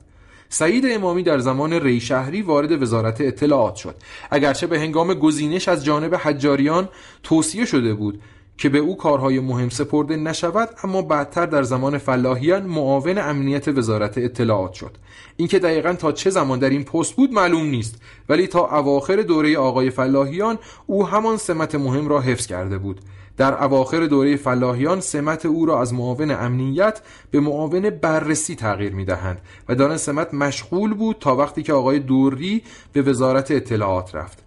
سعید 0.49 0.85
امامی 0.89 1.23
در 1.23 1.39
زمان 1.39 1.73
ریشهری 1.73 2.41
وارد 2.41 2.81
وزارت 2.81 3.21
اطلاعات 3.21 3.75
شد. 3.75 3.95
اگرچه 4.31 4.67
به 4.67 4.79
هنگام 4.79 5.13
گزینش 5.13 5.67
از 5.67 5.85
جانب 5.85 6.15
حجاریان 6.15 6.89
توصیه 7.23 7.65
شده 7.65 7.93
بود 7.93 8.21
که 8.57 8.69
به 8.69 8.77
او 8.77 8.97
کارهای 8.97 9.39
مهم 9.39 9.69
سپرده 9.69 10.15
نشود 10.15 10.69
اما 10.83 11.01
بعدتر 11.01 11.45
در 11.45 11.63
زمان 11.63 11.97
فلاحیان 11.97 12.65
معاون 12.65 13.17
امنیت 13.17 13.67
وزارت 13.67 14.17
اطلاعات 14.17 14.73
شد. 14.73 14.91
اینکه 15.37 15.59
دقیقا 15.59 15.93
تا 15.93 16.11
چه 16.11 16.29
زمان 16.29 16.59
در 16.59 16.69
این 16.69 16.83
پست 16.83 17.15
بود 17.15 17.33
معلوم 17.33 17.65
نیست 17.65 18.01
ولی 18.29 18.47
تا 18.47 18.77
اواخر 18.77 19.15
دوره 19.15 19.57
آقای 19.57 19.89
فلاحیان 19.89 20.57
او 20.87 21.07
همان 21.07 21.37
سمت 21.37 21.75
مهم 21.75 22.07
را 22.07 22.21
حفظ 22.21 22.47
کرده 22.47 22.77
بود. 22.77 23.01
در 23.37 23.63
اواخر 23.63 24.05
دوره 24.05 24.35
فلاحیان 24.35 25.01
سمت 25.01 25.45
او 25.45 25.65
را 25.65 25.81
از 25.81 25.93
معاون 25.93 26.31
امنیت 26.31 27.01
به 27.31 27.39
معاون 27.39 27.89
بررسی 27.89 28.55
تغییر 28.55 28.93
می 28.93 29.05
دهند 29.05 29.41
و 29.69 29.75
در 29.75 29.97
سمت 29.97 30.33
مشغول 30.33 30.93
بود 30.93 31.17
تا 31.19 31.35
وقتی 31.35 31.63
که 31.63 31.73
آقای 31.73 31.99
دوری 31.99 32.63
به 32.93 33.01
وزارت 33.01 33.51
اطلاعات 33.51 34.15
رفت. 34.15 34.44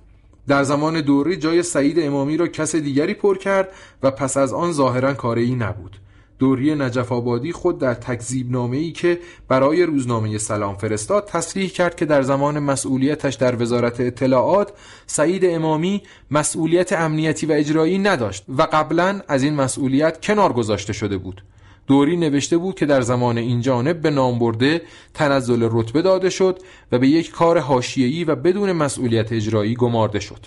در 0.48 0.62
زمان 0.62 1.00
دوری 1.00 1.36
جای 1.36 1.62
سعید 1.62 2.00
امامی 2.00 2.36
را 2.36 2.46
کس 2.46 2.76
دیگری 2.76 3.14
پر 3.14 3.38
کرد 3.38 3.68
و 4.02 4.10
پس 4.10 4.36
از 4.36 4.52
آن 4.52 4.72
ظاهرا 4.72 5.14
کاری 5.14 5.54
نبود. 5.54 5.96
دوری 6.38 6.74
نجف 6.74 7.12
آبادی 7.12 7.52
خود 7.52 7.78
در 7.78 7.94
تکذیب 7.94 8.52
نامه 8.52 8.76
ای 8.76 8.92
که 8.92 9.18
برای 9.48 9.82
روزنامه 9.82 10.38
سلام 10.38 10.76
فرستاد 10.76 11.26
تصریح 11.26 11.68
کرد 11.70 11.96
که 11.96 12.04
در 12.04 12.22
زمان 12.22 12.58
مسئولیتش 12.58 13.34
در 13.34 13.62
وزارت 13.62 14.00
اطلاعات 14.00 14.72
سعید 15.06 15.44
امامی 15.44 16.02
مسئولیت 16.30 16.92
امنیتی 16.92 17.46
و 17.46 17.52
اجرایی 17.52 17.98
نداشت 17.98 18.44
و 18.48 18.62
قبلا 18.62 19.20
از 19.28 19.42
این 19.42 19.54
مسئولیت 19.54 20.20
کنار 20.20 20.52
گذاشته 20.52 20.92
شده 20.92 21.18
بود. 21.18 21.42
دوری 21.88 22.16
نوشته 22.16 22.58
بود 22.58 22.74
که 22.74 22.86
در 22.86 23.00
زمان 23.00 23.38
این 23.38 23.60
جانب 23.60 24.00
به 24.00 24.10
نام 24.10 24.38
برده 24.38 24.82
تنزل 25.14 25.68
رتبه 25.72 26.02
داده 26.02 26.30
شد 26.30 26.58
و 26.92 26.98
به 26.98 27.08
یک 27.08 27.30
کار 27.30 27.58
حاشیه‌ای 27.58 28.24
و 28.24 28.34
بدون 28.34 28.72
مسئولیت 28.72 29.32
اجرایی 29.32 29.74
گمارده 29.74 30.20
شد. 30.20 30.46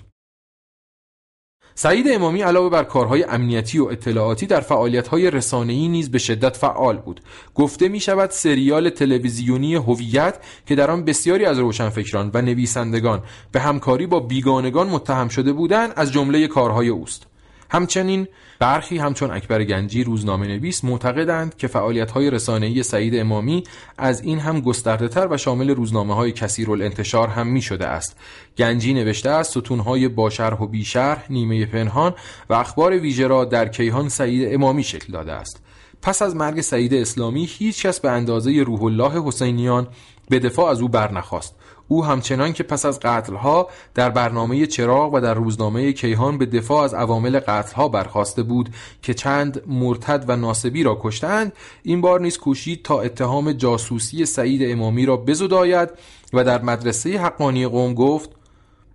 سعید 1.75 2.05
امامی 2.09 2.41
علاوه 2.41 2.69
بر 2.69 2.83
کارهای 2.83 3.23
امنیتی 3.23 3.79
و 3.79 3.85
اطلاعاتی 3.85 4.45
در 4.45 4.59
فعالیت‌های 4.59 5.31
رسانه‌ای 5.31 5.87
نیز 5.87 6.11
به 6.11 6.17
شدت 6.17 6.57
فعال 6.57 6.97
بود. 6.97 7.21
گفته 7.55 7.87
می 7.87 7.99
شود 7.99 8.29
سریال 8.29 8.89
تلویزیونی 8.89 9.75
هویت 9.75 10.39
که 10.65 10.75
در 10.75 10.91
آن 10.91 11.05
بسیاری 11.05 11.45
از 11.45 11.59
روشنفکران 11.59 12.31
و 12.33 12.41
نویسندگان 12.41 13.23
به 13.51 13.59
همکاری 13.59 14.07
با 14.07 14.19
بیگانگان 14.19 14.89
متهم 14.89 15.27
شده 15.27 15.53
بودند 15.53 15.93
از 15.95 16.11
جمله 16.11 16.47
کارهای 16.47 16.87
اوست. 16.87 17.30
همچنین 17.71 18.27
برخی 18.59 18.97
همچون 18.97 19.31
اکبر 19.31 19.63
گنجی 19.63 20.03
روزنامه 20.03 20.47
نویس 20.47 20.83
معتقدند 20.83 21.57
که 21.57 21.67
فعالیت 21.67 22.11
های 22.11 22.29
رسانه‌ای 22.29 22.83
سعید 22.83 23.15
امامی 23.15 23.63
از 23.97 24.21
این 24.21 24.39
هم 24.39 24.61
گسترده 24.61 25.07
تر 25.07 25.27
و 25.31 25.37
شامل 25.37 25.69
روزنامه 25.69 26.15
های 26.15 26.31
کثیر 26.31 26.71
الانتشار 26.71 27.27
هم 27.27 27.47
می 27.47 27.61
شده 27.61 27.87
است. 27.87 28.17
گنجی 28.57 28.93
نوشته 28.93 29.29
است 29.29 29.51
ستون 29.51 29.79
های 29.79 30.07
با 30.07 30.29
شرح 30.29 30.61
و 30.61 30.67
بیشرح 30.67 31.25
نیمه 31.29 31.65
پنهان 31.65 32.13
و 32.49 32.53
اخبار 32.53 32.99
ویژه 32.99 33.27
را 33.27 33.45
در 33.45 33.67
کیهان 33.67 34.09
سعید 34.09 34.53
امامی 34.53 34.83
شکل 34.83 35.13
داده 35.13 35.31
است. 35.31 35.63
پس 36.01 36.21
از 36.21 36.35
مرگ 36.35 36.61
سعید 36.61 36.93
اسلامی 36.93 37.45
هیچ 37.45 37.85
کس 37.85 37.99
به 37.99 38.09
اندازه 38.09 38.63
روح 38.63 38.83
الله 38.83 39.27
حسینیان 39.27 39.87
به 40.29 40.39
دفاع 40.39 40.69
از 40.69 40.81
او 40.81 40.89
برنخواست. 40.89 41.55
او 41.91 42.05
همچنان 42.05 42.53
که 42.53 42.63
پس 42.63 42.85
از 42.85 42.99
قتلها 42.99 43.69
در 43.93 44.09
برنامه 44.09 44.65
چراغ 44.65 45.13
و 45.13 45.19
در 45.19 45.33
روزنامه 45.33 45.93
کیهان 45.93 46.37
به 46.37 46.45
دفاع 46.45 46.83
از 46.83 46.93
عوامل 46.93 47.39
قتلها 47.39 47.87
برخواسته 47.87 48.43
بود 48.43 48.69
که 49.01 49.13
چند 49.13 49.61
مرتد 49.67 50.25
و 50.27 50.35
ناسبی 50.35 50.83
را 50.83 50.99
کشتند 51.01 51.53
این 51.83 52.01
بار 52.01 52.21
نیز 52.21 52.37
کوشید 52.37 52.83
تا 52.83 53.01
اتهام 53.01 53.51
جاسوسی 53.51 54.25
سعید 54.25 54.71
امامی 54.71 55.05
را 55.05 55.17
بزداید 55.17 55.89
و 56.33 56.43
در 56.43 56.61
مدرسه 56.61 57.17
حقانی 57.17 57.67
قوم 57.67 57.93
گفت 57.93 58.29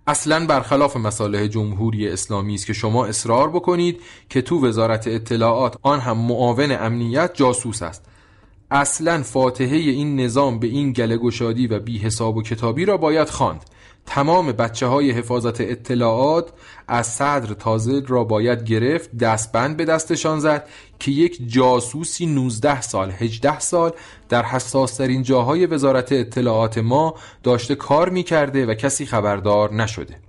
اصلا 0.07 0.45
برخلاف 0.45 0.97
مصالح 0.97 1.47
جمهوری 1.47 2.09
اسلامی 2.09 2.55
است 2.55 2.65
که 2.65 2.73
شما 2.73 3.05
اصرار 3.05 3.49
بکنید 3.49 4.01
که 4.29 4.41
تو 4.41 4.67
وزارت 4.67 5.07
اطلاعات 5.07 5.77
آن 5.81 5.99
هم 5.99 6.17
معاون 6.17 6.71
امنیت 6.71 7.31
جاسوس 7.33 7.81
است. 7.81 8.05
اصلا 8.71 9.23
فاتحه 9.23 9.75
این 9.77 10.19
نظام 10.19 10.59
به 10.59 10.67
این 10.67 10.91
گله 10.91 11.17
گشادی 11.17 11.67
و 11.67 11.79
بی 11.79 11.97
حساب 11.97 12.37
و 12.37 12.41
کتابی 12.41 12.85
را 12.85 12.97
باید 12.97 13.29
خواند. 13.29 13.65
تمام 14.05 14.51
بچه 14.51 14.85
های 14.85 15.11
حفاظت 15.11 15.61
اطلاعات 15.61 16.49
از 16.87 17.07
صدر 17.07 17.53
تازه 17.53 18.01
را 18.07 18.23
باید 18.23 18.63
گرفت 18.63 19.17
دستبند 19.17 19.77
به 19.77 19.85
دستشان 19.85 20.39
زد 20.39 20.67
که 20.99 21.11
یک 21.11 21.51
جاسوسی 21.51 22.25
19 22.25 22.81
سال 22.81 23.11
18 23.11 23.59
سال 23.59 23.91
در 24.29 24.43
حساسترین 24.45 25.23
جاهای 25.23 25.65
وزارت 25.65 26.11
اطلاعات 26.11 26.77
ما 26.77 27.15
داشته 27.43 27.75
کار 27.75 28.09
می 28.09 28.23
کرده 28.23 28.65
و 28.65 28.73
کسی 28.73 29.05
خبردار 29.05 29.73
نشده. 29.73 30.26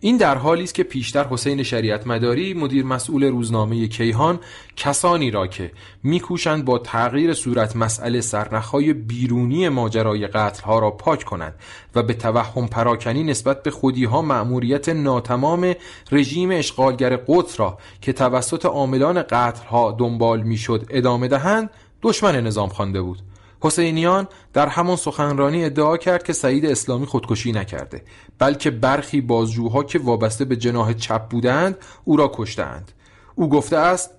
این 0.00 0.16
در 0.16 0.38
حالی 0.38 0.62
است 0.62 0.74
که 0.74 0.82
پیشتر 0.82 1.24
حسین 1.24 1.62
شریعت 1.62 2.06
مداری 2.06 2.54
مدیر 2.54 2.84
مسئول 2.84 3.24
روزنامه 3.24 3.88
کیهان 3.88 4.40
کسانی 4.76 5.30
را 5.30 5.46
که 5.46 5.70
میکوشند 6.02 6.64
با 6.64 6.78
تغییر 6.78 7.34
صورت 7.34 7.76
مسئله 7.76 8.20
سرنخهای 8.20 8.92
بیرونی 8.92 9.68
ماجرای 9.68 10.26
قتلها 10.26 10.78
را 10.78 10.90
پاک 10.90 11.24
کنند 11.24 11.54
و 11.94 12.02
به 12.02 12.14
توهم 12.14 12.66
پراکنی 12.66 13.24
نسبت 13.24 13.62
به 13.62 13.70
خودیها 13.70 14.22
مأموریت 14.22 14.88
ناتمام 14.88 15.74
رژیم 16.12 16.50
اشغالگر 16.50 17.16
قدس 17.16 17.60
را 17.60 17.78
که 18.00 18.12
توسط 18.12 18.66
عاملان 18.66 19.22
قتلها 19.22 19.96
دنبال 19.98 20.42
می‌شد 20.42 20.86
ادامه 20.90 21.28
دهند 21.28 21.70
دشمن 22.02 22.40
نظام 22.46 22.68
خوانده 22.68 23.02
بود. 23.02 23.18
حسینیان 23.64 24.28
در 24.52 24.68
همان 24.68 24.96
سخنرانی 24.96 25.64
ادعا 25.64 25.96
کرد 25.96 26.22
که 26.22 26.32
سعید 26.32 26.66
اسلامی 26.66 27.06
خودکشی 27.06 27.52
نکرده 27.52 28.02
بلکه 28.38 28.70
برخی 28.70 29.20
بازجوها 29.20 29.82
که 29.82 29.98
وابسته 29.98 30.44
به 30.44 30.56
جناه 30.56 30.94
چپ 30.94 31.28
بودند 31.28 31.76
او 32.04 32.16
را 32.16 32.30
کشتند 32.34 32.92
او 33.34 33.48
گفته 33.48 33.76
است 33.76 34.10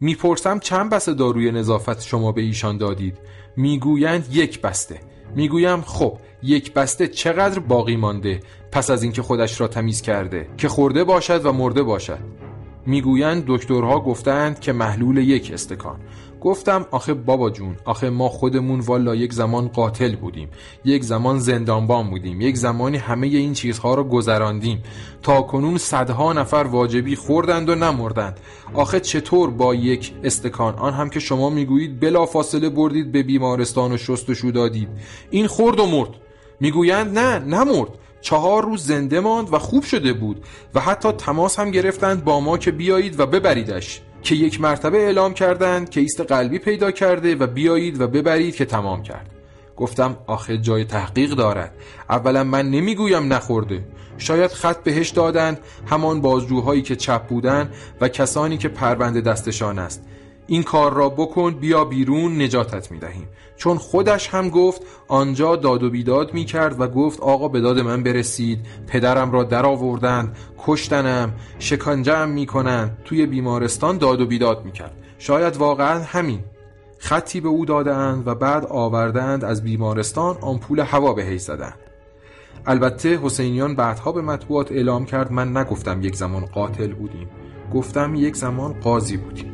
می‌پرسم 0.00 0.58
چند 0.58 0.90
بسته 0.90 1.14
داروی 1.14 1.52
نظافت 1.52 2.02
شما 2.02 2.32
به 2.32 2.42
ایشان 2.42 2.78
دادید؟ 2.78 3.18
می‌گویند 3.56 4.28
یک 4.32 4.60
بسته. 4.60 5.00
می‌گویم 5.34 5.80
خب 5.80 6.18
یک 6.42 6.72
بسته 6.72 7.08
چقدر 7.08 7.58
باقی 7.58 7.96
مانده؟ 7.96 8.40
پس 8.72 8.90
از 8.90 9.02
اینکه 9.02 9.22
خودش 9.22 9.60
را 9.60 9.68
تمیز 9.68 10.02
کرده 10.02 10.48
که 10.56 10.68
خورده 10.68 11.04
باشد 11.04 11.46
و 11.46 11.52
مرده 11.52 11.82
باشد. 11.82 12.18
می‌گویند 12.86 13.44
دکترها 13.46 14.00
گفتند 14.00 14.60
که 14.60 14.72
محلول 14.72 15.18
یک 15.18 15.50
استکان. 15.54 16.00
گفتم 16.46 16.86
آخه 16.90 17.14
بابا 17.14 17.50
جون 17.50 17.76
آخه 17.84 18.10
ما 18.10 18.28
خودمون 18.28 18.80
والا 18.80 19.14
یک 19.14 19.32
زمان 19.32 19.68
قاتل 19.68 20.16
بودیم 20.16 20.48
یک 20.84 21.04
زمان 21.04 21.38
زندانبان 21.38 22.10
بودیم 22.10 22.40
یک 22.40 22.56
زمانی 22.56 22.96
همه 22.96 23.26
این 23.26 23.52
چیزها 23.52 23.94
را 23.94 24.04
گذراندیم. 24.04 24.82
تا 25.22 25.42
کنون 25.42 25.78
صدها 25.78 26.32
نفر 26.32 26.66
واجبی 26.70 27.16
خوردند 27.16 27.68
و 27.68 27.74
نمردند. 27.74 28.40
آخه 28.74 29.00
چطور 29.00 29.50
با 29.50 29.74
یک 29.74 30.12
استکان؟ 30.24 30.74
آن 30.74 30.92
هم 30.92 31.10
که 31.10 31.20
شما 31.20 31.50
می‌گویید 31.50 32.00
بلا 32.00 32.26
فاصله 32.26 32.68
بردید 32.68 33.12
به 33.12 33.22
بیمارستان 33.22 33.92
و 33.92 33.96
شستشو 33.96 34.50
دادید. 34.50 34.88
این 35.30 35.46
خورد 35.46 35.80
و 35.80 35.86
مرد. 35.86 36.10
می‌گویند 36.60 37.18
نه 37.18 37.38
نمرد. 37.38 37.90
چهار 38.20 38.64
روز 38.64 38.86
زنده 38.86 39.20
ماند 39.20 39.54
و 39.54 39.58
خوب 39.58 39.82
شده 39.82 40.12
بود 40.12 40.44
و 40.74 40.80
حتی 40.80 41.12
تماس 41.12 41.58
هم 41.58 41.70
گرفتند 41.70 42.24
با 42.24 42.40
ما 42.40 42.58
که 42.58 42.70
بیایید 42.70 43.20
و 43.20 43.26
ببریدش. 43.26 44.00
که 44.26 44.34
یک 44.34 44.60
مرتبه 44.60 44.98
اعلام 44.98 45.34
کردند 45.34 45.90
که 45.90 46.00
ایست 46.00 46.20
قلبی 46.20 46.58
پیدا 46.58 46.90
کرده 46.90 47.34
و 47.34 47.46
بیایید 47.46 48.00
و 48.00 48.08
ببرید 48.08 48.56
که 48.56 48.64
تمام 48.64 49.02
کرد. 49.02 49.30
گفتم 49.76 50.16
آخه 50.26 50.58
جای 50.58 50.84
تحقیق 50.84 51.30
دارد. 51.30 51.74
اولا 52.10 52.44
من 52.44 52.70
نمی‌گویم 52.70 53.32
نخورده. 53.32 53.84
شاید 54.18 54.50
خط 54.50 54.82
بهش 54.82 55.08
دادند 55.08 55.58
همان 55.86 56.20
بازجوهایی 56.20 56.82
که 56.82 56.96
چپ 56.96 57.26
بودن 57.26 57.70
و 58.00 58.08
کسانی 58.08 58.58
که 58.58 58.68
پرونده 58.68 59.20
دستشان 59.20 59.78
است. 59.78 60.02
این 60.46 60.62
کار 60.62 60.94
را 60.94 61.08
بکن 61.08 61.54
بیا 61.54 61.84
بیرون 61.84 62.42
نجاتت 62.42 62.90
می 62.90 62.98
دهیم 62.98 63.28
چون 63.56 63.78
خودش 63.78 64.28
هم 64.28 64.48
گفت 64.48 64.82
آنجا 65.08 65.56
داد 65.56 65.82
و 65.82 65.90
بیداد 65.90 66.34
می 66.34 66.44
کرد 66.44 66.80
و 66.80 66.88
گفت 66.88 67.20
آقا 67.20 67.48
به 67.48 67.60
داد 67.60 67.80
من 67.80 68.02
برسید. 68.02 68.66
پدرم 68.86 69.32
را 69.32 69.44
در 69.44 69.66
آوردند 69.66 70.36
کشتنم 70.58 71.32
شکنجم 71.58 72.28
می 72.28 72.46
کنند 72.46 72.98
توی 73.04 73.26
بیمارستان 73.26 73.98
داد 73.98 74.20
و 74.20 74.26
بیداد 74.26 74.64
می 74.64 74.72
کرد 74.72 74.96
شاید 75.18 75.56
واقعا 75.56 76.02
همین. 76.02 76.40
خطی 76.98 77.40
به 77.40 77.48
او 77.48 77.64
دادند 77.64 78.28
و 78.28 78.34
بعد 78.34 78.66
آوردند 78.70 79.44
از 79.44 79.64
بیمارستان 79.64 80.36
آمپول 80.40 80.80
هوا 80.80 81.12
به 81.12 81.38
زدند. 81.38 81.78
البته 82.66 83.20
حسینیان 83.22 83.74
بعدها 83.74 84.12
به 84.12 84.22
مطبوعات 84.22 84.72
اعلام 84.72 85.04
کرد 85.04 85.32
من 85.32 85.56
نگفتم 85.56 86.02
یک 86.02 86.16
زمان 86.16 86.46
قاتل 86.46 86.92
بودیم. 86.92 87.28
گفتم 87.74 88.14
یک 88.14 88.36
زمان 88.36 88.72
قاضی 88.72 89.16
بودیم. 89.16 89.52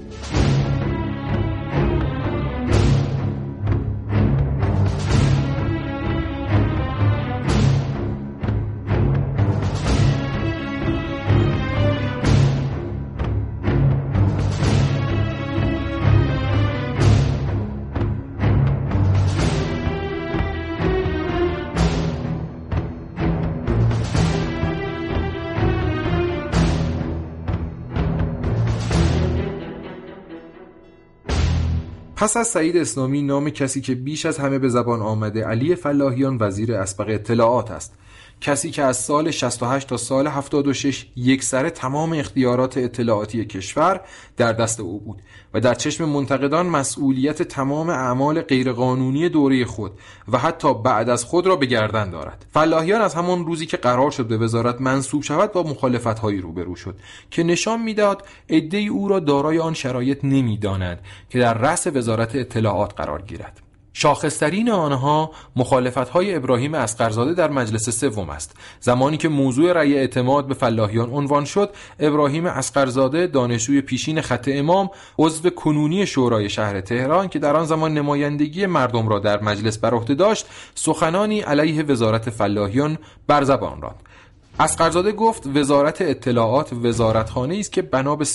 پس 32.22 32.36
از 32.36 32.48
سعید 32.48 32.76
اسلامی 32.76 33.22
نام 33.22 33.50
کسی 33.50 33.80
که 33.80 33.94
بیش 33.94 34.26
از 34.26 34.38
همه 34.38 34.58
به 34.58 34.68
زبان 34.68 35.02
آمده 35.02 35.44
علی 35.44 35.74
فلاحیان 35.74 36.36
وزیر 36.40 36.74
اسبق 36.74 37.06
اطلاعات 37.08 37.70
است. 37.70 37.94
کسی 38.42 38.70
که 38.70 38.82
از 38.82 38.96
سال 38.96 39.30
68 39.30 39.88
تا 39.88 39.96
سال 39.96 40.26
76 40.26 41.06
یک 41.16 41.44
سره 41.44 41.70
تمام 41.70 42.12
اختیارات 42.12 42.76
اطلاعاتی 42.76 43.44
کشور 43.44 44.00
در 44.36 44.52
دست 44.52 44.80
او 44.80 45.00
بود 45.00 45.22
و 45.54 45.60
در 45.60 45.74
چشم 45.74 46.04
منتقدان 46.04 46.66
مسئولیت 46.66 47.42
تمام 47.42 47.90
اعمال 47.90 48.40
غیرقانونی 48.40 49.28
دوره 49.28 49.64
خود 49.64 49.92
و 50.28 50.38
حتی 50.38 50.74
بعد 50.74 51.08
از 51.08 51.24
خود 51.24 51.46
را 51.46 51.56
به 51.56 51.66
گردن 51.66 52.10
دارد. 52.10 52.46
فلاحیان 52.52 53.00
از 53.00 53.14
همان 53.14 53.46
روزی 53.46 53.66
که 53.66 53.76
قرار 53.76 54.10
شد 54.10 54.26
به 54.26 54.38
وزارت 54.38 54.80
منصوب 54.80 55.22
شود 55.22 55.52
با 55.52 55.62
مخالفت 55.62 56.18
هایی 56.18 56.40
روبرو 56.40 56.76
شد 56.76 56.96
که 57.30 57.42
نشان 57.42 57.82
می‌داد 57.82 58.26
عده 58.50 58.78
او 58.78 59.08
را 59.08 59.20
دارای 59.20 59.58
آن 59.58 59.74
شرایط 59.74 60.24
نمی‌دانند 60.24 61.00
که 61.30 61.38
در 61.38 61.54
رأس 61.54 61.86
وزارت 61.86 62.34
اطلاعات 62.34 62.94
قرار 62.96 63.22
گیرد. 63.22 63.71
شاخصترین 63.92 64.70
آنها 64.70 65.30
مخالفت 65.56 66.08
های 66.08 66.34
ابراهیم 66.34 66.74
اسقرزاده 66.74 67.34
در 67.34 67.50
مجلس 67.50 67.90
سوم 67.90 68.30
است. 68.30 68.56
زمانی 68.80 69.16
که 69.16 69.28
موضوع 69.28 69.72
رأی 69.72 69.94
اعتماد 69.98 70.46
به 70.46 70.54
فلاحیان 70.54 71.10
عنوان 71.10 71.44
شد 71.44 71.70
ابراهیم 72.00 72.46
اسقرزاده 72.46 73.26
دانشجوی 73.26 73.80
پیشین 73.80 74.20
خط 74.20 74.48
امام 74.52 74.90
عضو 75.18 75.50
کنونی 75.50 76.06
شورای 76.06 76.50
شهر 76.50 76.80
تهران 76.80 77.28
که 77.28 77.38
در 77.38 77.56
آن 77.56 77.64
زمان 77.64 77.94
نمایندگی 77.94 78.66
مردم 78.66 79.08
را 79.08 79.18
در 79.18 79.42
مجلس 79.42 79.78
بر 79.78 79.90
داشت 79.90 80.46
سخنانی 80.74 81.40
علیه 81.40 81.82
وزارت 81.82 82.30
فلاحیان 82.30 82.98
بر 83.26 83.44
زبان 83.44 83.82
راند. 83.82 84.11
اسقرزاده 84.60 85.12
گفت 85.12 85.46
وزارت 85.54 86.02
اطلاعات 86.02 86.72
وزارتخانه 86.72 87.56
است 87.58 87.72
که 87.72 87.82
بنا 87.82 88.16
به 88.16 88.26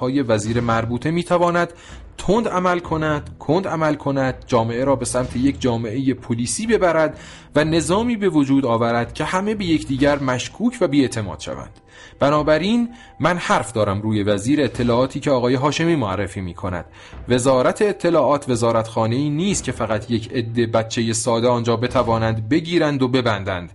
های 0.00 0.22
وزیر 0.22 0.60
مربوطه 0.60 1.10
می‌تواند 1.10 1.72
تند 2.18 2.48
عمل 2.48 2.78
کند 2.78 3.38
کند 3.38 3.68
عمل 3.68 3.94
کند 3.94 4.44
جامعه 4.46 4.84
را 4.84 4.96
به 4.96 5.04
سمت 5.04 5.36
یک 5.36 5.60
جامعه 5.60 6.14
پلیسی 6.14 6.66
ببرد 6.66 7.18
و 7.56 7.64
نظامی 7.64 8.16
به 8.16 8.28
وجود 8.28 8.66
آورد 8.66 9.14
که 9.14 9.24
همه 9.24 9.54
به 9.54 9.64
یکدیگر 9.64 10.18
مشکوک 10.18 10.78
و 10.80 10.88
بیاعتماد 10.88 11.40
شوند. 11.40 11.70
بنابراین 12.18 12.88
من 13.20 13.36
حرف 13.36 13.72
دارم 13.72 14.00
روی 14.00 14.22
وزیر 14.22 14.62
اطلاعاتی 14.62 15.20
که 15.20 15.30
آقای 15.30 15.54
هاشمی 15.54 15.96
معرفی 15.96 16.40
می 16.40 16.54
کند 16.54 16.84
وزارت 17.28 17.82
اطلاعات 17.82 18.48
وزارتخانه 18.48 19.16
ای 19.16 19.30
نیست 19.30 19.64
که 19.64 19.72
فقط 19.72 20.10
یک 20.10 20.32
عده 20.32 20.66
بچه 20.66 21.12
ساده 21.12 21.48
آنجا 21.48 21.76
بتوانند 21.76 22.48
بگیرند 22.48 23.02
و 23.02 23.08
ببندند. 23.08 23.72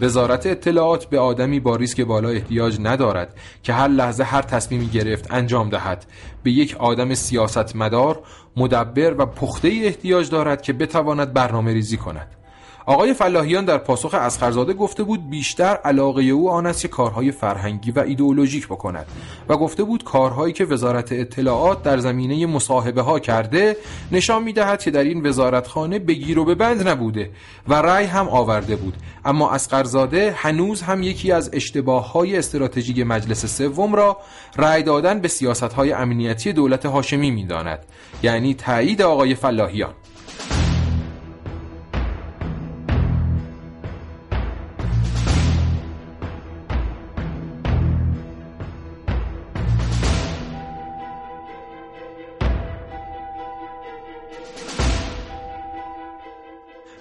وزارت 0.00 0.46
اطلاعات 0.46 1.04
به 1.04 1.18
آدمی 1.18 1.60
با 1.60 1.76
ریسک 1.76 2.00
بالا 2.00 2.28
احتیاج 2.28 2.78
ندارد 2.80 3.34
که 3.62 3.72
هر 3.72 3.88
لحظه 3.88 4.24
هر 4.24 4.42
تصمیمی 4.42 4.86
گرفت 4.86 5.32
انجام 5.32 5.70
دهد. 5.70 6.06
به 6.42 6.50
یک 6.50 6.76
آدم 6.78 7.14
سیاستمدار 7.14 8.22
مدبر 8.56 9.14
و 9.18 9.26
پخته 9.26 9.68
احتیاج 9.68 10.30
دارد 10.30 10.62
که 10.62 10.72
بتواند 10.72 11.32
برنامه 11.32 11.72
ریزی 11.72 11.96
کند. 11.96 12.43
آقای 12.86 13.14
فلاحیان 13.14 13.64
در 13.64 13.78
پاسخ 13.78 14.14
اسخرزاده 14.14 14.72
گفته 14.72 15.02
بود 15.02 15.30
بیشتر 15.30 15.78
علاقه 15.84 16.22
او 16.22 16.50
آن 16.50 16.66
است 16.66 16.82
که 16.82 16.88
کارهای 16.88 17.30
فرهنگی 17.30 17.90
و 17.90 18.00
ایدئولوژیک 18.00 18.66
بکند 18.66 19.06
و 19.48 19.56
گفته 19.56 19.84
بود 19.84 20.04
کارهایی 20.04 20.52
که 20.52 20.64
وزارت 20.64 21.12
اطلاعات 21.12 21.82
در 21.82 21.98
زمینه 21.98 22.46
مصاحبه 22.46 23.02
ها 23.02 23.18
کرده 23.18 23.76
نشان 24.12 24.42
می‌دهد 24.42 24.82
که 24.82 24.90
در 24.90 25.04
این 25.04 25.26
وزارتخانه 25.26 25.98
بگیر 25.98 26.38
و 26.38 26.44
ببند 26.44 26.88
نبوده 26.88 27.30
و 27.68 27.74
رأی 27.74 28.06
هم 28.06 28.28
آورده 28.28 28.76
بود. 28.76 28.94
اما 29.24 29.50
اسقرزاده 29.50 30.34
هنوز 30.36 30.82
هم 30.82 31.02
یکی 31.02 31.32
از 31.32 31.50
اشتباه 31.52 32.12
های 32.12 32.36
استراتژیک 32.36 32.98
مجلس 32.98 33.46
سوم 33.58 33.94
را 33.94 34.16
رأی 34.56 34.82
دادن 34.82 35.20
به 35.20 35.28
سیاست 35.28 35.72
های 35.72 35.92
امنیتی 35.92 36.52
دولت 36.52 36.86
هاشمی 36.86 37.30
می‌داند 37.30 37.78
یعنی 38.22 38.54
تایید 38.54 39.02
آقای 39.02 39.34
فلاحیان. 39.34 39.94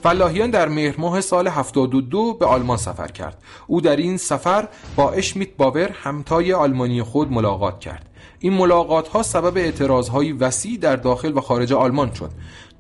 فلاحیان 0.04 0.50
در 0.50 0.68
مهر 0.68 0.96
ماه 0.98 1.22
سال 1.22 1.48
72 1.48 2.34
به 2.34 2.46
آلمان 2.46 2.78
سفر 2.78 3.08
کرد. 3.08 3.38
او 3.68 3.82
در 3.82 3.96
این 3.96 4.18
سفر 4.18 4.68
با 4.96 5.12
اشمیت 5.12 5.50
باور 5.58 5.90
همتای 6.04 6.54
آلمانی 6.54 7.04
خود 7.04 7.32
ملاقات 7.32 7.80
کرد. 7.80 8.10
این 8.40 8.54
ملاقات 8.54 9.08
ها 9.08 9.24
سبب 9.24 9.58
اعتراض 9.58 10.10
های 10.10 10.32
وسیع 10.32 10.80
در 10.80 10.96
داخل 10.96 11.38
و 11.38 11.42
خارج 11.42 11.74
آلمان 11.74 12.14
شد. 12.14 12.32